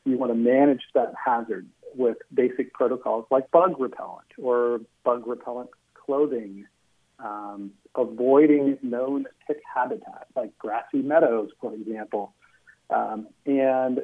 You 0.05 0.19
want 0.19 0.33
to 0.33 0.39
manage 0.39 0.83
that 0.95 1.13
hazard 1.25 1.67
with 1.95 2.17
basic 2.33 2.73
protocols 2.73 3.27
like 3.31 3.51
bug 3.51 3.79
repellent 3.79 4.29
or 4.39 4.81
bug 5.05 5.27
repellent 5.27 5.71
clothing, 5.95 6.67
um, 7.19 7.73
avoiding 7.95 8.79
known 8.83 9.27
tick 9.47 9.61
habitat 9.75 10.27
like 10.37 10.57
grassy 10.59 11.03
meadows, 11.03 11.51
for 11.61 11.75
example, 11.75 12.33
um, 12.91 13.29
and 13.47 14.01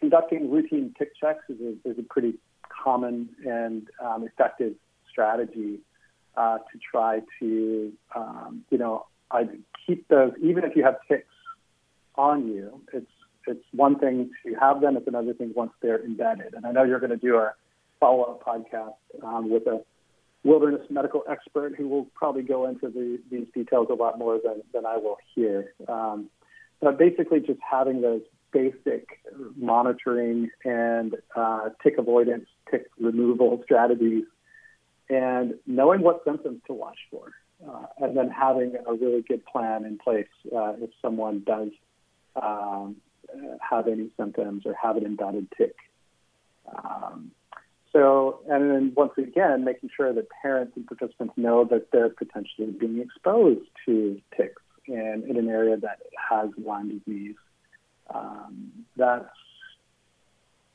conducting 0.00 0.50
routine 0.50 0.94
tick 0.98 1.12
checks 1.20 1.42
is 1.48 1.56
a, 1.60 1.90
is 1.90 1.98
a 1.98 2.02
pretty 2.02 2.34
common 2.84 3.28
and 3.44 3.88
um, 4.02 4.24
effective 4.24 4.74
strategy 5.10 5.78
uh, 6.36 6.58
to 6.58 6.78
try 6.90 7.20
to, 7.40 7.92
um, 8.14 8.64
you 8.70 8.78
know, 8.78 9.06
I 9.30 9.48
keep 9.86 10.06
those, 10.08 10.32
even 10.40 10.64
if 10.64 10.76
you 10.76 10.84
have 10.84 10.96
ticks 11.08 11.34
on 12.14 12.48
you, 12.48 12.80
it's, 12.92 13.06
it's 13.06 13.17
one 13.78 13.98
thing 13.98 14.30
to 14.44 14.54
have 14.54 14.80
them, 14.80 14.96
it's 14.96 15.06
another 15.06 15.32
thing 15.32 15.52
once 15.54 15.72
they're 15.80 16.04
embedded. 16.04 16.52
And 16.54 16.66
I 16.66 16.72
know 16.72 16.82
you're 16.82 16.98
going 16.98 17.10
to 17.10 17.16
do 17.16 17.36
a 17.36 17.52
follow 18.00 18.24
up 18.24 18.44
podcast 18.44 18.98
um, 19.22 19.48
with 19.50 19.66
a 19.66 19.82
wilderness 20.42 20.82
medical 20.90 21.22
expert 21.30 21.74
who 21.76 21.88
will 21.88 22.06
probably 22.14 22.42
go 22.42 22.68
into 22.68 22.88
the, 22.88 23.20
these 23.30 23.46
details 23.54 23.86
a 23.90 23.94
lot 23.94 24.18
more 24.18 24.40
than, 24.44 24.62
than 24.74 24.84
I 24.84 24.96
will 24.96 25.18
here. 25.34 25.74
Um, 25.88 26.28
but 26.80 26.98
basically, 26.98 27.40
just 27.40 27.60
having 27.68 28.00
those 28.00 28.22
basic 28.52 29.06
monitoring 29.56 30.50
and 30.64 31.14
uh, 31.36 31.70
tick 31.82 31.94
avoidance, 31.98 32.46
tick 32.70 32.86
removal 32.98 33.60
strategies, 33.64 34.24
and 35.08 35.54
knowing 35.66 36.02
what 36.02 36.22
symptoms 36.24 36.60
to 36.66 36.72
watch 36.72 36.98
for, 37.10 37.32
uh, 37.68 37.86
and 37.98 38.16
then 38.16 38.28
having 38.28 38.74
a 38.86 38.92
really 38.92 39.22
good 39.22 39.44
plan 39.44 39.84
in 39.84 39.98
place 39.98 40.28
uh, 40.56 40.74
if 40.80 40.90
someone 41.02 41.42
does 41.46 41.70
um, 42.40 42.96
have 43.68 43.88
any 43.88 44.10
symptoms 44.16 44.64
or 44.66 44.74
have 44.80 44.96
an 44.96 45.04
embedded 45.04 45.48
tick. 45.56 45.76
Um, 46.74 47.30
so, 47.92 48.40
and 48.48 48.70
then 48.70 48.92
once 48.94 49.12
again, 49.16 49.64
making 49.64 49.90
sure 49.96 50.12
that 50.12 50.26
parents 50.42 50.72
and 50.76 50.86
participants 50.86 51.34
know 51.36 51.64
that 51.64 51.90
they're 51.90 52.10
potentially 52.10 52.70
being 52.70 53.00
exposed 53.00 53.68
to 53.86 54.20
ticks 54.36 54.62
and 54.86 55.24
in 55.24 55.36
an 55.36 55.48
area 55.48 55.76
that 55.76 56.00
has 56.30 56.50
Lyme 56.58 56.98
disease. 56.98 57.36
Um, 58.12 58.72
that's 58.96 59.26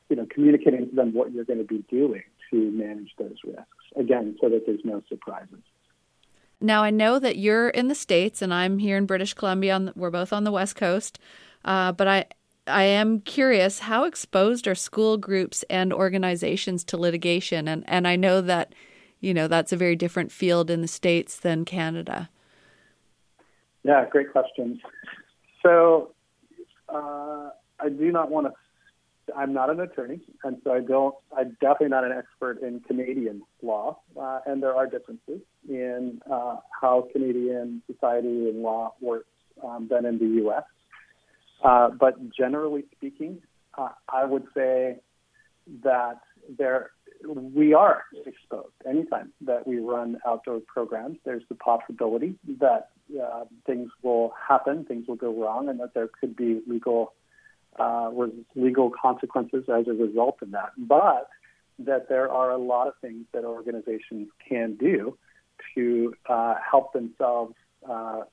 you 0.10 0.16
know 0.16 0.28
communicating 0.30 0.90
to 0.90 0.96
them 0.96 1.14
what 1.14 1.32
you're 1.32 1.46
going 1.46 1.60
to 1.60 1.66
be 1.66 1.84
doing 1.90 2.24
to 2.52 2.72
manage 2.72 3.12
those 3.18 3.38
risks. 3.44 3.68
Again, 3.96 4.36
so 4.42 4.50
that 4.50 4.66
there's 4.66 4.84
no 4.84 5.02
surprises. 5.08 5.60
Now 6.62 6.84
I 6.84 6.92
know 6.92 7.20
that 7.20 7.38
you're 7.38 7.70
in 7.70 7.90
the 7.90 7.96
states 7.96 8.42
and 8.42 8.54
I'm 8.54 8.80
here 8.80 8.98
in 8.98 9.06
British 9.06 9.34
Columbia. 9.34 9.80
The, 9.80 9.94
we're 9.96 10.12
both 10.12 10.32
on 10.32 10.44
the 10.46 10.52
west 10.52 10.76
coast, 10.76 11.20
uh, 11.66 11.92
but 11.92 12.08
I 12.08 12.26
I 12.68 12.84
am 12.84 13.20
curious 13.22 13.80
how 13.80 14.06
exposed 14.06 14.68
are 14.68 14.76
school 14.76 15.18
groups 15.18 15.64
and 15.70 15.92
organizations 15.92 16.84
to 16.86 16.98
litigation, 16.98 17.68
and 17.68 17.84
and 17.88 18.08
I 18.08 18.16
know 18.16 18.42
that 18.42 18.74
you 19.20 19.34
know 19.34 19.48
that's 19.48 19.74
a 19.74 19.78
very 19.78 19.96
different 19.96 20.32
field 20.32 20.70
in 20.70 20.82
the 20.82 20.88
states 20.88 21.38
than 21.38 21.66
Canada. 21.66 22.30
Yeah, 23.84 24.06
great 24.10 24.32
question. 24.32 24.80
So 25.62 26.14
uh, 26.88 27.50
I 27.80 27.90
do 27.90 28.12
not 28.12 28.32
want 28.32 28.48
to. 28.48 28.54
I'm 29.36 29.54
not 29.54 29.70
an 29.70 29.80
attorney, 29.80 30.22
and 30.44 30.58
so 30.64 30.72
I 30.74 30.80
don't. 30.80 31.16
I'm 31.36 31.58
definitely 31.60 31.90
not 31.90 32.06
an 32.06 32.14
expert 32.14 32.62
in 32.62 32.80
Canadian 32.82 33.42
law, 33.62 34.00
uh, 34.20 34.40
and 34.46 34.64
there 34.64 34.76
are 34.76 34.88
differences 34.88 35.42
in 35.68 36.22
uh, 36.32 36.58
how 36.82 37.08
Canadian 37.12 37.82
society 37.92 38.50
and 38.50 38.62
law 38.62 38.94
works 39.02 39.28
um, 39.64 39.88
than 39.90 40.06
in 40.06 40.18
the 40.18 40.42
U.S. 40.44 40.64
Uh, 41.64 41.90
but 41.90 42.16
generally 42.32 42.84
speaking, 42.96 43.42
uh, 43.78 43.90
I 44.10 44.26
would 44.26 44.46
say 44.56 44.98
that 45.84 46.20
there 46.58 46.92
we 47.26 47.74
are 47.74 48.04
exposed 48.26 48.74
anytime 48.88 49.32
that 49.42 49.66
we 49.66 49.80
run 49.80 50.18
outdoor 50.28 50.60
programs. 50.68 51.18
There's 51.24 51.44
the 51.48 51.56
possibility 51.56 52.36
that 52.60 52.90
uh, 53.22 53.46
things 53.66 53.90
will 54.02 54.34
happen, 54.48 54.84
things 54.84 55.08
will 55.08 55.16
go 55.16 55.34
wrong, 55.34 55.70
and 55.70 55.80
that 55.80 55.94
there 55.94 56.10
could 56.20 56.36
be 56.36 56.62
legal 56.68 57.14
uh, 57.80 58.12
legal 58.56 58.92
consequences 58.92 59.64
as 59.70 59.88
a 59.88 59.94
result 59.94 60.38
of 60.42 60.52
that. 60.52 60.72
But 60.78 61.30
that 61.80 62.10
there 62.10 62.30
are 62.30 62.52
a 62.52 62.58
lot 62.58 62.88
of 62.88 62.94
things 63.02 63.26
that 63.34 63.46
organizations 63.46 64.28
can 64.48 64.76
do 64.76 65.18
to 65.76 66.14
uh, 66.28 66.56
help 66.70 66.94
themselves 66.94 67.56
uh, 67.90 68.24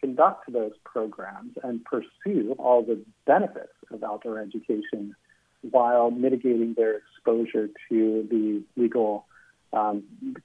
conduct 0.00 0.52
those 0.52 0.72
programs 0.84 1.52
and 1.62 1.84
pursue 1.84 2.54
all 2.58 2.82
the 2.82 3.00
benefits 3.26 3.72
of 3.90 4.02
outdoor 4.02 4.38
education 4.40 5.14
while 5.70 6.10
mitigating 6.10 6.74
their 6.74 6.98
exposure 6.98 7.68
to 7.88 8.26
the 8.30 8.62
legal 8.76 9.26
um, 9.72 10.02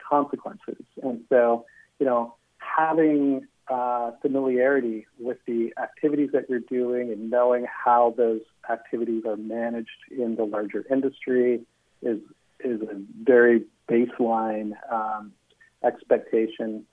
consequences. 0.09 0.83
And 1.01 1.23
so, 1.29 1.65
you 1.99 2.05
know, 2.05 2.35
having 2.57 3.47
uh, 3.69 4.11
familiarity 4.21 5.05
with 5.19 5.37
the 5.45 5.73
activities 5.81 6.31
that 6.33 6.49
you're 6.49 6.59
doing 6.59 7.11
and 7.11 7.29
knowing 7.29 7.65
how 7.65 8.13
those 8.17 8.41
activities 8.69 9.23
are 9.25 9.37
managed 9.37 9.89
in 10.11 10.35
the 10.35 10.43
larger 10.43 10.85
industry 10.89 11.61
is 12.01 12.19
is 12.59 12.81
a 12.81 13.01
very 13.23 13.63
baseline 13.89 14.71
um, 14.91 15.33
expectation. 15.83 16.85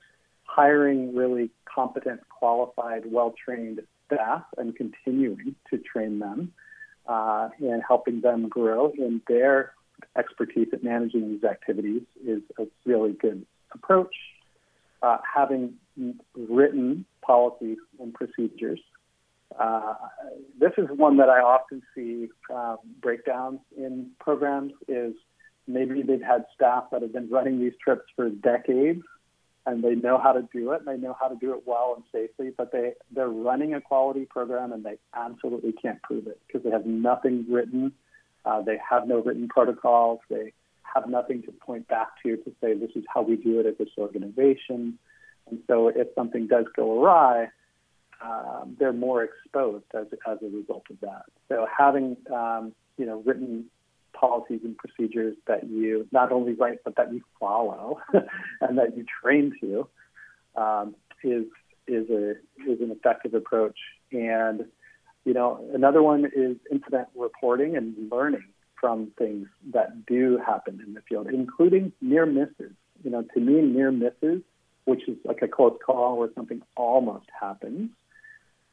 Hiring 0.53 1.15
really 1.15 1.51
competent, 1.65 2.21
qualified, 2.29 3.05
well-trained 3.07 3.81
staff 4.07 4.43
and 4.59 4.75
continuing 4.75 5.55
to 5.71 5.79
train 5.79 6.19
them 6.19 6.53
uh, 7.07 7.51
and 7.61 7.83
helping 7.87 8.21
them 8.21 8.49
grow 8.49 8.91
in 8.91 9.21
their 9.29 9.75
expertise 10.19 10.67
at 10.73 10.83
managing 10.83 11.31
these 11.31 11.45
activities 11.45 12.03
is 12.27 12.43
a 12.59 12.65
really 12.85 13.13
good 13.13 13.47
approach. 13.73 14.15
Uh, 15.03 15.19
having 15.35 15.75
written 16.35 17.05
policies 17.23 17.79
and 18.01 18.13
procedures. 18.13 18.81
Uh, 19.59 19.95
this 20.59 20.73
is 20.79 20.89
one 20.91 21.17
that 21.19 21.29
I 21.29 21.41
often 21.41 21.81
see 21.95 22.29
um, 22.53 22.79
breakdowns 23.01 23.61
in 23.77 24.11
programs 24.19 24.73
is 24.89 25.15
maybe 25.67 26.03
they've 26.03 26.21
had 26.21 26.45
staff 26.55 26.85
that 26.91 27.03
have 27.03 27.13
been 27.13 27.31
running 27.31 27.61
these 27.61 27.73
trips 27.83 28.05
for 28.17 28.29
decades 28.29 29.03
and 29.67 29.85
they 29.85 29.95
know 29.95 30.19
how 30.19 30.33
to 30.33 30.49
do 30.53 30.73
it 30.73 30.81
and 30.81 30.89
they 30.89 30.97
know 30.97 31.17
how 31.21 31.29
to 31.29 31.37
do 31.37 31.53
it 31.53 31.63
well 31.67 31.95
and 31.95 32.05
safely, 32.13 32.51
but 32.57 32.73
they, 32.73 32.93
they're 33.15 33.29
running 33.29 33.75
a 33.75 33.81
quality 33.81 34.25
program 34.25 34.73
and 34.73 34.85
they 34.85 34.99
absolutely 35.15 35.73
can't 35.73 36.01
prove 36.03 36.27
it 36.27 36.41
because 36.47 36.63
they 36.65 36.71
have 36.71 36.87
nothing 36.87 37.45
written. 37.49 37.93
Uh, 38.45 38.63
they 38.63 38.79
have 38.89 39.07
no 39.07 39.23
written 39.23 39.49
protocols. 39.49 40.21
They 40.31 40.53
have 40.95 41.09
nothing 41.09 41.43
to 41.43 41.53
point 41.53 41.87
back 41.89 42.09
to 42.23 42.37
to 42.37 42.53
say 42.61 42.75
this 42.75 42.91
is 42.95 43.05
how 43.13 43.23
we 43.23 43.37
do 43.37 43.61
it 43.61 43.67
at 43.67 43.79
this 43.79 43.91
organization. 43.99 44.99
And 45.49 45.61
so 45.67 45.89
if 45.89 46.09
something 46.15 46.47
does 46.47 46.67
go 46.75 47.01
awry, 47.03 47.49
um, 48.23 48.77
they're 48.79 48.93
more 48.93 49.25
exposed 49.25 49.85
as, 49.95 50.07
as 50.27 50.39
a 50.43 50.49
result 50.57 50.85
of 50.91 51.01
that. 51.01 51.25
So 51.49 51.67
having 51.77 52.17
um, 52.33 52.73
you 52.97 53.07
know 53.07 53.23
written 53.25 53.67
policies 54.21 54.61
and 54.65 54.77
procedures 54.77 55.37
that 55.47 55.69
you 55.69 56.07
not 56.13 56.31
only 56.31 56.53
write 56.53 56.79
but 56.85 56.97
that 56.97 57.13
you 57.13 57.23
follow 57.39 58.01
and 58.61 58.79
that 58.79 58.97
you 58.97 59.05
train 59.23 59.53
to 59.61 59.89
um, 60.57 60.95
is 61.23 61.45
is 61.87 62.09
a 62.11 62.31
is 62.71 62.81
an 62.81 62.91
effective 62.91 63.35
approach. 63.35 63.79
And 64.13 64.67
you 65.25 65.35
know, 65.35 65.69
another 65.75 66.03
one 66.03 66.25
is 66.25 66.57
incident 66.71 67.09
reporting 67.15 67.77
and 67.77 67.95
learning 68.11 68.49
from 68.81 69.13
things 69.19 69.47
that 69.73 70.07
do 70.07 70.39
happen 70.39 70.81
in 70.85 70.95
the 70.95 71.03
field, 71.03 71.29
including 71.29 71.93
near 72.01 72.25
misses. 72.25 72.73
You 73.05 73.11
know, 73.11 73.25
to 73.35 73.41
me, 73.41 73.61
near 73.61 73.91
misses, 73.93 74.43
which 74.85 75.07
is 75.09 75.17
like 75.25 75.43
a 75.43 75.49
close 75.49 75.79
call 75.85 76.19
where 76.19 76.31
something 76.35 76.63
almost 76.77 77.27
happens, 77.39 77.91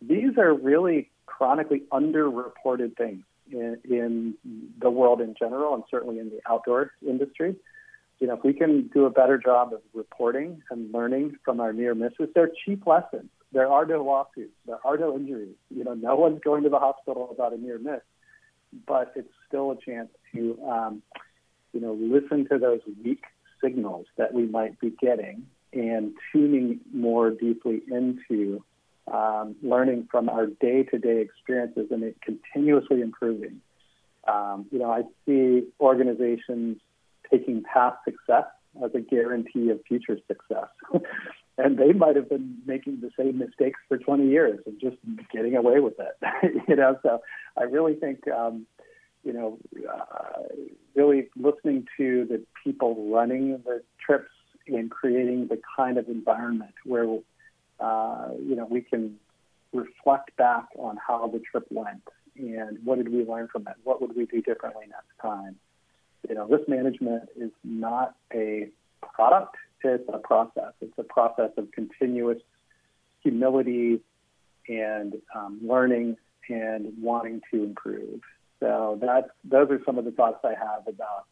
these 0.02 0.38
are 0.38 0.54
really 0.54 1.10
chronically 1.26 1.84
underreported 1.92 2.96
things 2.98 3.24
in, 3.52 3.78
in 3.84 4.34
the 4.80 4.90
world 4.90 5.22
in 5.22 5.36
general 5.38 5.74
and 5.74 5.84
certainly 5.90 6.20
in 6.20 6.30
the 6.30 6.40
outdoor 6.50 6.92
industry. 7.08 7.56
You 8.20 8.28
know, 8.28 8.34
if 8.36 8.44
we 8.44 8.54
can 8.54 8.90
do 8.94 9.06
a 9.06 9.10
better 9.10 9.38
job 9.38 9.74
of 9.74 9.82
reporting 9.94 10.64
and 10.72 10.92
learning 10.92 11.38
from 11.46 11.60
our 11.60 11.72
near 11.72 11.94
misses, 11.94 12.30
they're 12.34 12.52
cheap 12.66 12.88
lessons. 12.88 13.30
There 13.54 13.68
are 13.68 13.86
no 13.86 14.04
lawsuits. 14.04 14.54
There 14.66 14.80
are 14.84 14.98
no 14.98 15.16
injuries. 15.16 15.56
You 15.70 15.84
know, 15.84 15.94
no 15.94 16.16
one's 16.16 16.42
going 16.44 16.64
to 16.64 16.70
the 16.70 16.80
hospital 16.80 17.30
about 17.32 17.54
a 17.54 17.58
near 17.58 17.78
miss, 17.78 18.02
but 18.88 19.14
it's 19.16 19.32
still 19.48 19.72
a 19.72 19.78
chance 19.80 20.10
to, 20.34 20.60
um, 20.68 21.02
you 21.74 21.80
know, 21.80 21.94
listen 21.94 22.48
to 22.50 22.58
those 22.58 22.82
weak 23.04 23.24
signals 23.64 24.08
that 24.18 24.34
we 24.34 24.46
might 24.46 24.80
be 24.80 24.92
getting 25.00 25.46
and 25.74 26.14
tuning 26.32 26.80
more 26.94 27.30
deeply 27.30 27.82
into 27.90 28.64
um, 29.12 29.56
learning 29.62 30.08
from 30.12 30.30
our 30.30 30.48
day-to-day 30.48 31.22
experiences 31.22 31.88
and 31.92 32.04
it 32.04 32.18
continuously 32.22 33.02
improving. 33.02 33.62
Um, 34.28 34.66
you 34.72 34.80
know, 34.80 34.92
I 34.92 35.04
see 35.26 35.68
organizations 35.80 36.78
taking 37.32 37.64
past 37.64 37.98
success 38.04 38.46
as 38.84 38.92
a 38.94 39.00
guarantee 39.00 39.70
of 39.70 39.80
future 39.88 40.18
success. 40.28 40.68
and 41.58 41.78
they 41.78 41.94
might 41.94 42.16
have 42.16 42.30
been 42.30 42.58
making 42.66 43.02
the 43.02 43.10
same 43.18 43.38
mistakes 43.38 43.80
for 43.88 43.98
20 43.98 44.28
years 44.28 44.60
and 44.66 44.80
just 44.80 44.98
getting 45.34 45.56
away 45.56 45.80
with 45.80 45.96
it. 46.00 46.62
you 46.68 46.76
know, 46.76 46.98
so 47.02 47.20
I 47.58 47.64
really 47.64 47.96
think, 47.96 48.28
um, 48.28 48.66
you 49.24 49.34
know, 49.34 49.58
uh, 49.90 50.44
really 50.96 51.30
listening 51.36 51.88
to 51.98 52.26
the 52.26 52.44
people 52.64 53.10
running 53.12 53.62
the 53.66 53.82
trips 54.06 54.32
and 54.68 54.92
creating 54.92 55.48
the 55.48 55.60
kind 55.76 55.98
of 55.98 56.08
environment 56.08 56.74
where, 56.86 57.06
uh, 57.80 58.30
you 58.40 58.56
know, 58.56 58.68
we 58.70 58.82
can 58.82 59.18
reflect 59.74 60.36
back 60.38 60.66
on 60.78 60.98
how 61.06 61.28
the 61.28 61.40
trip 61.40 61.66
went 61.70 62.04
and 62.38 62.78
what 62.84 62.98
did 62.98 63.10
we 63.10 63.26
learn 63.26 63.48
from 63.48 63.68
it? 63.68 63.76
What 63.84 64.02
would 64.02 64.16
we 64.16 64.26
do 64.26 64.42
differently 64.42 64.86
next 64.88 65.20
time? 65.22 65.56
You 66.28 66.36
know, 66.36 66.48
risk 66.48 66.68
management 66.68 67.30
is 67.36 67.52
not 67.64 68.16
a 68.34 68.70
product, 69.02 69.56
it's 69.84 70.10
a 70.12 70.18
process. 70.18 70.74
It's 70.82 70.98
a 70.98 71.04
process 71.04 71.52
of 71.58 71.72
continuous 71.72 72.40
humility 73.22 74.02
and 74.68 75.16
um, 75.36 75.60
learning 75.64 76.18
and 76.50 76.94
wanting 77.02 77.42
to 77.52 77.64
improve. 77.64 78.22
So 78.60 78.98
that's 79.02 79.28
those 79.44 79.70
are 79.70 79.80
some 79.86 79.98
of 79.98 80.06
the 80.06 80.12
thoughts 80.12 80.40
I 80.44 80.50
have 80.50 80.88
about 80.88 81.26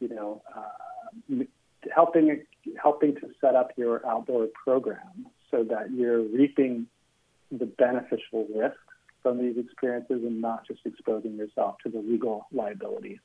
you 0.00 0.08
know 0.08 0.42
uh, 0.54 1.44
helping 1.92 2.42
helping 2.80 3.16
to 3.16 3.30
set 3.40 3.54
up 3.54 3.72
your 3.76 4.06
outdoor 4.06 4.46
program 4.64 5.26
so 5.54 5.64
that 5.64 5.92
you're 5.92 6.22
reaping 6.22 6.86
the 7.52 7.66
beneficial 7.66 8.46
risks 8.54 8.78
from 9.22 9.38
these 9.38 9.56
experiences 9.56 10.22
and 10.24 10.40
not 10.40 10.66
just 10.66 10.80
exposing 10.84 11.36
yourself 11.36 11.76
to 11.82 11.88
the 11.88 11.98
legal 11.98 12.46
liabilities. 12.52 13.18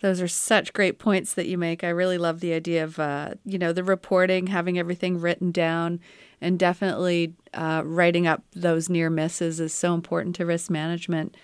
Those 0.00 0.22
are 0.22 0.28
such 0.28 0.72
great 0.72 0.98
points 0.98 1.34
that 1.34 1.46
you 1.46 1.58
make. 1.58 1.84
I 1.84 1.90
really 1.90 2.16
love 2.16 2.40
the 2.40 2.54
idea 2.54 2.82
of, 2.82 2.98
uh, 2.98 3.34
you 3.44 3.58
know, 3.58 3.74
the 3.74 3.84
reporting, 3.84 4.46
having 4.46 4.78
everything 4.78 5.20
written 5.20 5.52
down, 5.52 6.00
and 6.40 6.58
definitely 6.58 7.34
uh, 7.52 7.82
writing 7.84 8.26
up 8.26 8.42
those 8.52 8.88
near 8.88 9.10
misses 9.10 9.60
is 9.60 9.74
so 9.74 9.92
important 9.92 10.34
to 10.36 10.46
risk 10.46 10.70
management. 10.70 11.36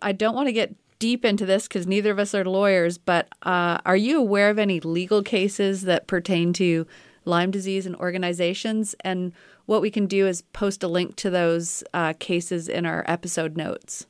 I 0.00 0.12
don't 0.12 0.34
want 0.34 0.48
to 0.48 0.52
get 0.52 0.74
deep 0.98 1.22
into 1.22 1.44
this 1.44 1.68
because 1.68 1.86
neither 1.86 2.10
of 2.10 2.18
us 2.18 2.34
are 2.34 2.46
lawyers, 2.46 2.96
but 2.96 3.28
uh, 3.42 3.76
are 3.84 3.96
you 3.96 4.18
aware 4.18 4.48
of 4.48 4.58
any 4.58 4.80
legal 4.80 5.22
cases 5.22 5.82
that 5.82 6.06
pertain 6.06 6.54
to 6.54 6.86
Lyme 7.24 7.50
disease 7.50 7.86
and 7.86 7.96
organizations? 7.96 8.94
And 9.00 9.32
what 9.66 9.82
we 9.82 9.90
can 9.90 10.06
do 10.06 10.26
is 10.26 10.42
post 10.52 10.82
a 10.82 10.88
link 10.88 11.16
to 11.16 11.30
those 11.30 11.84
uh, 11.94 12.14
cases 12.18 12.68
in 12.68 12.86
our 12.86 13.04
episode 13.06 13.56
notes. 13.56 14.06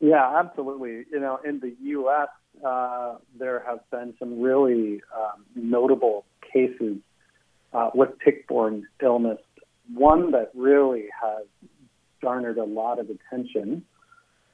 Yeah, 0.00 0.38
absolutely. 0.38 1.04
You 1.10 1.20
know, 1.20 1.38
in 1.44 1.60
the 1.60 1.74
U.S., 1.80 2.28
uh, 2.64 3.16
there 3.38 3.62
have 3.66 3.80
been 3.90 4.14
some 4.18 4.40
really 4.40 5.00
um, 5.16 5.44
notable 5.54 6.24
cases 6.52 6.98
uh, 7.72 7.90
with 7.94 8.10
tick-borne 8.24 8.86
illness. 9.02 9.38
One 9.92 10.32
that 10.32 10.50
really 10.54 11.06
has 11.22 11.46
garnered 12.22 12.58
a 12.58 12.64
lot 12.64 12.98
of 12.98 13.08
attention 13.10 13.84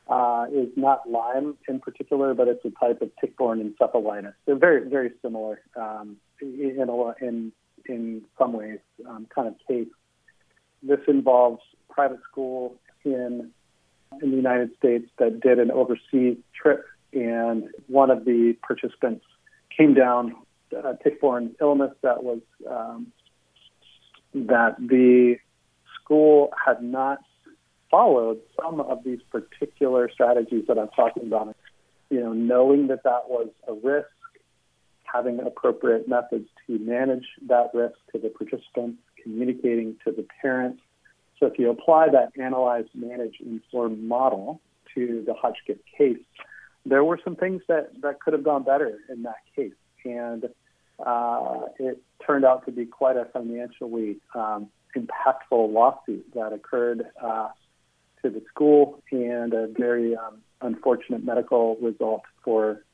uh, 0.09 0.47
is 0.53 0.69
not 0.77 1.09
Lyme 1.09 1.57
in 1.69 1.81
particular, 1.81 2.35
but 2.35 2.49
it's 2.49 2.65
a 2.65 2.71
type 2.71 3.01
of 3.01 3.11
tick-borne 3.21 3.75
encephalitis. 3.75 4.35
They're 4.47 4.57
very, 4.57 4.89
very 4.89 5.13
similar 5.23 5.61
um, 5.77 6.19
in, 6.41 6.87
a, 6.89 7.25
in 7.25 7.53
in 7.87 8.23
some 8.39 8.53
ways, 8.53 8.79
um, 9.09 9.27
kind 9.35 9.49
of 9.49 9.55
case. 9.69 9.89
This 10.83 11.01
involves 11.07 11.61
private 11.91 12.21
school 12.31 12.77
in 13.05 13.51
in 14.23 14.31
the 14.31 14.37
United 14.37 14.71
States 14.77 15.07
that 15.19 15.41
did 15.41 15.59
an 15.59 15.71
overseas 15.71 16.37
trip, 16.55 16.85
and 17.13 17.69
one 17.89 18.11
of 18.11 18.25
the 18.25 18.57
participants 18.67 19.25
came 19.77 19.95
down 19.95 20.37
a 20.73 20.79
uh, 20.79 20.95
tick-borne 21.03 21.55
illness 21.61 21.93
that 22.03 22.25
was 22.25 22.41
um, 22.69 23.13
that 24.35 24.77
the 24.79 25.37
school 26.01 26.53
had 26.65 26.83
not 26.83 27.19
followed 27.91 28.39
some 28.61 28.81
of 28.81 29.05
these 29.05 29.21
particular 29.31 30.11
strategies 30.13 30.65
that 30.67 30.79
I'm 30.79 30.89
talking 30.89 31.25
about. 31.25 31.55
You 32.11 32.21
know, 32.21 32.33
knowing 32.33 32.89
that 32.89 33.05
that 33.05 33.29
was 33.29 33.49
a 33.69 33.73
risk, 33.73 34.09
having 35.15 35.39
appropriate 35.41 36.09
methods 36.09 36.49
to 36.67 36.79
manage 36.79 37.27
that 37.47 37.71
risk 37.73 37.97
to 38.13 38.19
the 38.19 38.29
participants, 38.29 38.99
communicating 39.23 39.97
to 40.05 40.11
the 40.11 40.27
parents, 40.43 40.81
so 41.39 41.47
if 41.47 41.59
you 41.59 41.71
apply 41.71 42.09
that 42.11 42.33
analyze, 42.41 42.87
manage, 42.95 43.37
inform 43.41 44.07
model 44.07 44.61
to 44.95 45.23
the 45.27 45.35
Hotchkiss 45.35 45.79
case, 45.97 46.19
there 46.87 47.05
were 47.05 47.19
some 47.23 47.37
things 47.37 47.63
that, 47.69 47.91
that 48.03 48.21
could 48.21 48.33
have 48.33 48.45
gone 48.45 48.63
better 48.63 48.99
in 49.11 49.23
that 49.23 49.39
case. 49.57 49.73
And 50.05 50.49
uh, 51.05 51.61
it 51.79 52.01
turned 52.25 52.45
out 52.45 52.65
to 52.67 52.73
be 52.73 52.87
quite 52.87 53.17
a 53.17 53.25
financially 53.27 54.19
um, 54.35 54.69
impactful 54.97 55.73
lawsuit 55.73 56.33
that 56.35 56.53
occurred 56.53 57.05
uh, 57.23 57.49
to 58.23 58.31
the 58.31 58.43
school 58.49 59.03
and 59.11 59.53
a 59.53 59.67
very 59.67 60.15
um, 60.17 60.41
unfortunate 60.61 61.25
medical 61.25 61.77
result 61.77 62.23
for 62.45 62.85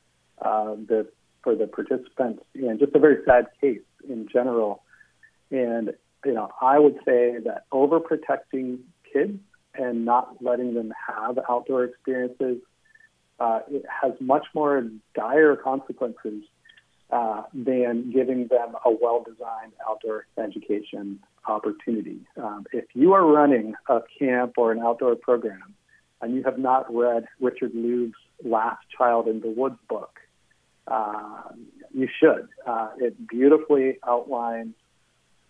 uh, 0.41 0.75
the 0.87 1.07
for 1.43 1.55
the 1.55 1.67
participants 1.67 2.43
and 2.55 2.79
just 2.79 2.93
a 2.95 2.99
very 2.99 3.17
sad 3.25 3.47
case 3.59 3.81
in 4.07 4.27
general. 4.31 4.83
And 5.49 5.93
you 6.25 6.33
know, 6.33 6.51
I 6.61 6.79
would 6.79 6.97
say 7.05 7.37
that 7.43 7.63
overprotecting 7.73 8.79
kids 9.11 9.39
and 9.73 10.05
not 10.05 10.41
letting 10.41 10.73
them 10.73 10.93
have 11.07 11.39
outdoor 11.49 11.85
experiences 11.85 12.57
uh, 13.41 13.59
it 13.71 13.83
has 13.89 14.13
much 14.19 14.45
more 14.53 14.87
dire 15.15 15.55
consequences 15.55 16.43
uh, 17.11 17.41
than 17.53 18.11
giving 18.11 18.47
them 18.47 18.75
a 18.85 18.91
well-designed 18.91 19.73
outdoor 19.89 20.27
education 20.37 21.19
opportunity. 21.47 22.19
Um, 22.37 22.65
if 22.71 22.85
you 22.93 23.13
are 23.13 23.25
running 23.25 23.73
a 23.89 24.01
camp 24.19 24.53
or 24.57 24.71
an 24.71 24.79
outdoor 24.79 25.15
program 25.15 25.73
and 26.21 26.35
you 26.35 26.43
have 26.43 26.59
not 26.59 26.93
read 26.93 27.25
Richard 27.39 27.71
Louv's 27.73 28.13
Last 28.45 28.83
Child 28.95 29.27
in 29.27 29.41
the 29.41 29.49
Woods 29.49 29.79
book, 29.89 30.19
uh, 30.87 31.43
you 31.93 32.07
should. 32.19 32.47
Uh, 32.65 32.89
it 32.97 33.27
beautifully 33.27 33.97
outlines 34.07 34.73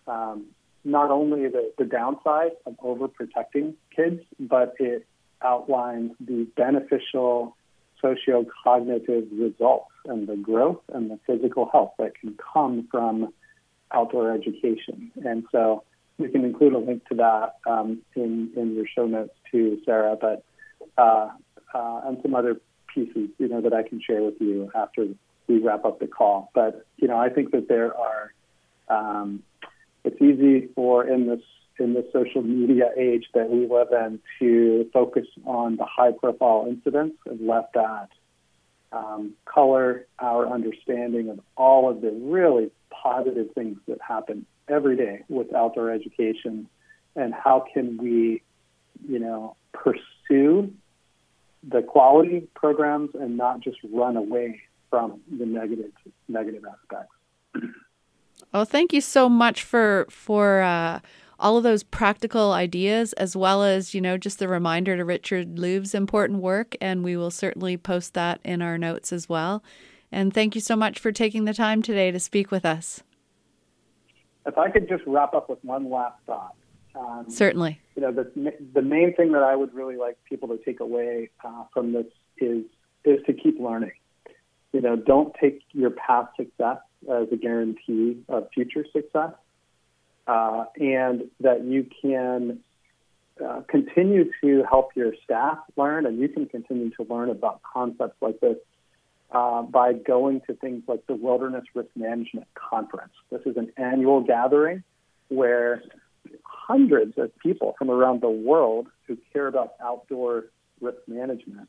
um, 0.06 0.46
not 0.84 1.10
only 1.10 1.48
the, 1.48 1.72
the 1.78 1.84
downside 1.84 2.52
of 2.66 2.76
overprotecting 2.78 3.74
kids, 3.94 4.20
but 4.38 4.74
it 4.78 5.06
outlines 5.42 6.12
the 6.20 6.46
beneficial 6.56 7.56
socio-cognitive 8.00 9.28
results 9.32 9.90
and 10.06 10.26
the 10.26 10.36
growth 10.36 10.80
and 10.92 11.10
the 11.10 11.18
physical 11.26 11.68
health 11.70 11.92
that 11.98 12.18
can 12.18 12.36
come 12.52 12.88
from 12.90 13.32
outdoor 13.92 14.32
education. 14.32 15.12
And 15.24 15.44
so 15.52 15.84
we 16.18 16.28
can 16.28 16.44
include 16.44 16.72
a 16.74 16.78
link 16.78 17.06
to 17.08 17.14
that 17.16 17.56
um, 17.66 18.02
in, 18.16 18.50
in 18.56 18.74
your 18.74 18.86
show 18.92 19.06
notes 19.06 19.34
too, 19.50 19.80
Sarah, 19.84 20.16
but 20.20 20.44
uh, 20.98 21.28
uh, 21.74 22.00
and 22.04 22.18
some 22.22 22.34
other 22.34 22.60
pieces, 22.94 23.30
you 23.38 23.48
know, 23.48 23.60
that 23.60 23.72
I 23.72 23.82
can 23.82 24.00
share 24.00 24.22
with 24.22 24.40
you 24.40 24.70
after 24.74 25.06
we 25.48 25.58
wrap 25.58 25.84
up 25.84 25.98
the 25.98 26.06
call. 26.06 26.50
But, 26.54 26.86
you 26.96 27.08
know, 27.08 27.16
I 27.16 27.28
think 27.28 27.52
that 27.52 27.68
there 27.68 27.96
are 27.96 28.32
um, 28.88 29.42
it's 30.04 30.20
easy 30.20 30.68
for 30.74 31.06
in 31.06 31.26
this 31.26 31.40
in 31.78 31.94
the 31.94 32.06
social 32.12 32.42
media 32.42 32.90
age 32.96 33.26
that 33.34 33.48
we 33.48 33.66
live 33.66 33.88
in 33.92 34.20
to 34.38 34.88
focus 34.92 35.26
on 35.44 35.76
the 35.76 35.86
high 35.86 36.12
profile 36.12 36.66
incidents 36.68 37.16
and 37.26 37.46
let 37.46 37.72
that 37.72 38.08
um, 38.92 39.32
color 39.46 40.06
our 40.18 40.46
understanding 40.46 41.30
of 41.30 41.40
all 41.56 41.90
of 41.90 42.02
the 42.02 42.10
really 42.10 42.70
positive 42.90 43.48
things 43.54 43.78
that 43.88 43.98
happen 44.06 44.44
every 44.68 44.96
day 44.96 45.22
with 45.28 45.52
outdoor 45.54 45.90
education 45.90 46.68
and 47.16 47.32
how 47.32 47.64
can 47.72 47.96
we, 47.96 48.42
you 49.08 49.18
know, 49.18 49.56
pursue 49.72 50.72
the 51.68 51.82
quality 51.82 52.48
programs 52.54 53.10
and 53.14 53.36
not 53.36 53.60
just 53.60 53.78
run 53.92 54.16
away 54.16 54.60
from 54.90 55.20
the 55.38 55.46
negative 55.46 55.92
negative 56.28 56.64
aspects. 56.64 57.14
Oh, 58.54 58.64
thank 58.64 58.92
you 58.92 59.00
so 59.00 59.30
much 59.30 59.62
for 59.62 60.06
for 60.10 60.60
uh, 60.60 61.00
all 61.38 61.56
of 61.56 61.62
those 61.62 61.82
practical 61.82 62.52
ideas, 62.52 63.14
as 63.14 63.34
well 63.34 63.62
as 63.62 63.94
you 63.94 64.00
know 64.00 64.18
just 64.18 64.38
the 64.38 64.48
reminder 64.48 64.96
to 64.96 65.04
Richard 65.04 65.58
Louv's 65.58 65.94
important 65.94 66.40
work, 66.42 66.76
and 66.80 67.02
we 67.02 67.16
will 67.16 67.30
certainly 67.30 67.78
post 67.78 68.12
that 68.14 68.40
in 68.44 68.60
our 68.60 68.76
notes 68.76 69.12
as 69.12 69.28
well. 69.28 69.62
And 70.10 70.34
thank 70.34 70.54
you 70.54 70.60
so 70.60 70.76
much 70.76 70.98
for 70.98 71.12
taking 71.12 71.46
the 71.46 71.54
time 71.54 71.80
today 71.80 72.10
to 72.10 72.20
speak 72.20 72.50
with 72.50 72.66
us. 72.66 73.02
If 74.44 74.58
I 74.58 74.70
could 74.70 74.88
just 74.88 75.04
wrap 75.06 75.32
up 75.32 75.48
with 75.48 75.64
one 75.64 75.88
last 75.88 76.16
thought. 76.26 76.54
Um, 76.94 77.26
Certainly. 77.28 77.80
You 77.96 78.02
know, 78.02 78.12
the, 78.12 78.54
the 78.74 78.82
main 78.82 79.14
thing 79.14 79.32
that 79.32 79.42
I 79.42 79.56
would 79.56 79.74
really 79.74 79.96
like 79.96 80.16
people 80.24 80.48
to 80.48 80.58
take 80.58 80.80
away 80.80 81.30
uh, 81.44 81.64
from 81.72 81.92
this 81.92 82.06
is 82.38 82.64
is 83.04 83.20
to 83.26 83.32
keep 83.32 83.58
learning. 83.58 83.92
You 84.72 84.80
know, 84.80 84.96
don't 84.96 85.34
take 85.40 85.62
your 85.72 85.90
past 85.90 86.36
success 86.36 86.78
as 87.10 87.28
a 87.32 87.36
guarantee 87.36 88.18
of 88.28 88.48
future 88.54 88.86
success, 88.92 89.32
uh, 90.26 90.64
and 90.76 91.28
that 91.40 91.64
you 91.64 91.86
can 92.00 92.60
uh, 93.44 93.62
continue 93.68 94.30
to 94.42 94.64
help 94.68 94.94
your 94.94 95.12
staff 95.24 95.58
learn, 95.76 96.06
and 96.06 96.18
you 96.18 96.28
can 96.28 96.46
continue 96.46 96.90
to 96.90 97.06
learn 97.08 97.28
about 97.28 97.60
concepts 97.62 98.16
like 98.20 98.40
this 98.40 98.56
uh, 99.32 99.62
by 99.62 99.92
going 99.92 100.40
to 100.46 100.54
things 100.54 100.82
like 100.86 101.06
the 101.06 101.14
Wilderness 101.14 101.64
Risk 101.74 101.90
Management 101.96 102.46
Conference. 102.54 103.12
This 103.30 103.42
is 103.46 103.56
an 103.56 103.72
annual 103.76 104.20
gathering 104.22 104.84
where 105.28 105.82
hundreds 106.44 107.14
of 107.18 107.36
people 107.38 107.74
from 107.78 107.90
around 107.90 108.20
the 108.20 108.30
world 108.30 108.88
who 109.06 109.16
care 109.32 109.46
about 109.46 109.74
outdoor 109.82 110.44
risk 110.80 110.98
management 111.06 111.68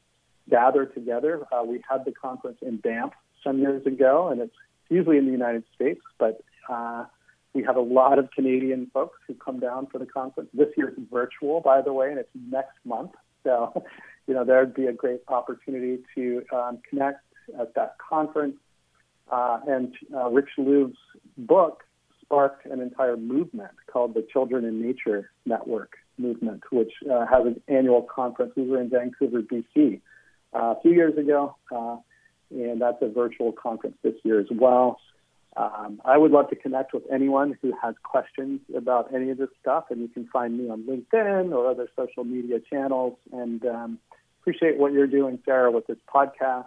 gather 0.50 0.86
together. 0.86 1.46
Uh, 1.52 1.64
we 1.64 1.82
had 1.90 2.06
the 2.06 2.12
conference 2.12 2.58
in 2.62 2.78
Banff 2.78 3.14
some 3.44 3.60
years 3.60 3.86
ago, 3.86 4.28
and 4.30 4.42
it's 4.42 4.56
usually 4.90 5.18
in 5.18 5.26
the 5.26 5.32
United 5.32 5.64
States, 5.76 6.02
but 6.18 6.42
uh, 6.70 7.06
we 7.54 7.64
have 7.64 7.76
a 7.76 7.82
lot 7.82 8.20
of 8.20 8.30
Canadian 8.32 8.90
folks 8.94 9.20
who 9.28 9.34
come 9.36 9.60
down 9.60 9.88
for 9.88 10.00
the 10.00 10.06
conference. 10.06 10.50
This 10.54 10.70
year 10.76 10.90
it's 10.90 11.00
virtual, 11.12 11.62
by 11.62 11.82
the 11.82 11.94
way, 11.94 12.10
and 12.10 12.20
it's 12.20 12.30
next 12.50 12.78
month. 12.86 13.12
So, 13.44 13.84
you 14.28 14.34
know, 14.34 14.44
there'd 14.44 14.74
be 14.74 14.88
a 14.88 14.94
great 14.94 15.22
opportunity 15.28 16.00
to 16.16 16.44
um, 16.54 16.80
connect 16.90 17.24
at 17.60 17.74
that 17.76 17.96
conference. 17.98 18.56
Uh, 19.32 19.60
and 19.68 19.94
uh, 20.14 20.30
Rich 20.30 20.50
Louv's 20.58 20.98
book 21.38 21.84
sparked 22.34 22.66
an 22.66 22.82
entire 22.82 23.16
movement 23.16 23.72
called 23.92 24.16
the 24.16 24.26
Children 24.34 24.66
in 24.66 24.82
Nature 24.82 25.30
Network 25.46 25.98
movement, 26.18 26.64
which 26.72 26.92
uh, 27.12 27.26
has 27.28 27.46
an 27.46 27.62
annual 27.68 28.02
conference. 28.02 28.54
We 28.56 28.64
were 28.64 28.82
in 28.82 28.90
Vancouver, 28.90 29.42
BC, 29.42 30.02
uh, 30.54 30.58
a 30.58 30.82
few 30.82 30.94
years 30.94 31.16
ago, 31.16 31.56
uh, 31.72 31.98
and 32.50 32.82
that's 32.82 32.98
a 33.02 33.10
virtual 33.10 33.52
conference 33.52 33.98
this 34.04 34.16
year 34.24 34.40
as 34.40 34.48
well. 34.52 35.00
Um, 35.56 36.02
I 36.04 36.18
would 36.18 36.32
love 36.32 36.50
to 36.50 36.56
connect 36.56 36.94
with 36.94 37.04
anyone 37.12 37.56
who 37.62 37.72
has 37.80 37.94
questions 38.02 38.62
about 38.76 39.14
any 39.14 39.30
of 39.30 39.38
this 39.38 39.50
stuff, 39.62 39.86
and 39.92 40.02
you 40.02 40.08
can 40.08 40.28
find 40.34 40.58
me 40.58 40.70
on 40.70 40.84
LinkedIn 40.84 41.54
or 41.54 41.70
other 41.70 41.88
social 41.96 42.24
media 42.24 42.58
channels. 42.68 43.16
And 43.32 43.64
um, 43.68 44.00
appreciate 44.42 44.80
what 44.80 44.94
you're 44.94 45.06
doing, 45.06 45.38
Sarah, 45.46 45.70
with 45.70 45.86
this 45.86 46.00
podcast 46.12 46.66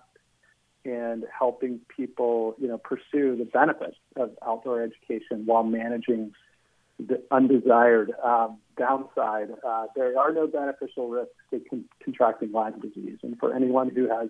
and 0.86 1.24
helping 1.36 1.80
people, 1.94 2.54
you 2.58 2.68
know, 2.68 2.78
pursue 2.78 3.36
the 3.36 3.48
benefits 3.52 3.96
of 4.16 4.30
outdoor 4.46 4.82
education 4.82 5.44
while 5.44 5.64
managing 5.64 6.32
the 6.98 7.22
undesired 7.30 8.12
um, 8.24 8.58
downside. 8.78 9.48
Uh, 9.66 9.86
there 9.96 10.18
are 10.18 10.32
no 10.32 10.46
beneficial 10.46 11.08
risks 11.08 11.34
to 11.50 11.60
con- 11.68 11.84
contracting 12.02 12.52
Lyme 12.52 12.80
disease, 12.80 13.18
and 13.22 13.36
for 13.38 13.54
anyone 13.54 13.90
who 13.90 14.08
has 14.08 14.28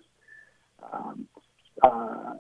um, 0.93 1.29
uh, 1.83 2.35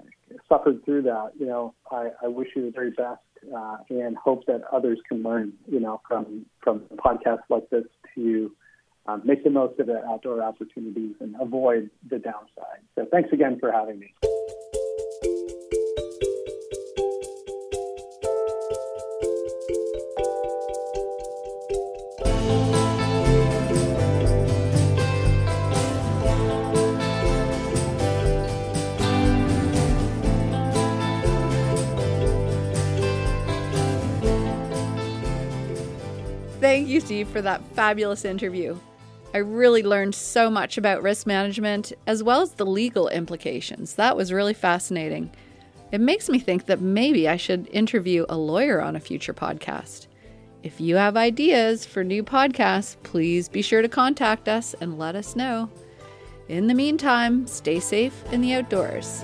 suffered 0.48 0.84
through 0.84 1.02
that, 1.02 1.30
you 1.38 1.46
know, 1.46 1.74
I, 1.90 2.10
I 2.22 2.28
wish 2.28 2.48
you 2.56 2.64
the 2.64 2.70
very 2.70 2.90
best 2.90 3.20
uh, 3.54 3.76
and 3.90 4.16
hope 4.16 4.46
that 4.46 4.62
others 4.72 4.98
can 5.08 5.22
learn, 5.22 5.52
you 5.70 5.80
know, 5.80 6.00
from 6.08 6.46
from 6.62 6.80
podcasts 6.96 7.48
like 7.50 7.68
this 7.70 7.84
to 8.14 8.50
um, 9.08 9.22
make 9.24 9.44
the 9.44 9.50
most 9.50 9.78
of 9.78 9.86
the 9.86 10.04
outdoor 10.04 10.42
opportunities 10.42 11.14
and 11.20 11.36
avoid 11.40 11.90
the 12.08 12.18
downside. 12.18 12.82
So 12.94 13.06
thanks 13.10 13.32
again 13.32 13.58
for 13.58 13.70
having 13.70 13.98
me. 13.98 14.12
Thank 36.58 36.88
you, 36.88 37.00
Steve, 37.00 37.28
for 37.28 37.40
that 37.42 37.62
fabulous 37.74 38.24
interview. 38.24 38.76
I 39.34 39.38
really 39.38 39.82
learned 39.82 40.14
so 40.14 40.50
much 40.50 40.78
about 40.78 41.02
risk 41.02 41.26
management 41.26 41.92
as 42.06 42.22
well 42.22 42.40
as 42.40 42.52
the 42.52 42.66
legal 42.66 43.08
implications. 43.08 43.94
That 43.94 44.16
was 44.16 44.32
really 44.32 44.54
fascinating. 44.54 45.30
It 45.92 46.00
makes 46.00 46.28
me 46.28 46.38
think 46.38 46.66
that 46.66 46.80
maybe 46.80 47.28
I 47.28 47.36
should 47.36 47.68
interview 47.72 48.26
a 48.28 48.36
lawyer 48.36 48.80
on 48.80 48.96
a 48.96 49.00
future 49.00 49.34
podcast. 49.34 50.06
If 50.62 50.80
you 50.80 50.96
have 50.96 51.16
ideas 51.16 51.86
for 51.86 52.02
new 52.02 52.24
podcasts, 52.24 52.96
please 53.02 53.48
be 53.48 53.62
sure 53.62 53.82
to 53.82 53.88
contact 53.88 54.48
us 54.48 54.74
and 54.80 54.98
let 54.98 55.14
us 55.14 55.36
know. 55.36 55.70
In 56.48 56.66
the 56.66 56.74
meantime, 56.74 57.46
stay 57.46 57.78
safe 57.78 58.24
in 58.32 58.40
the 58.40 58.54
outdoors. 58.54 59.22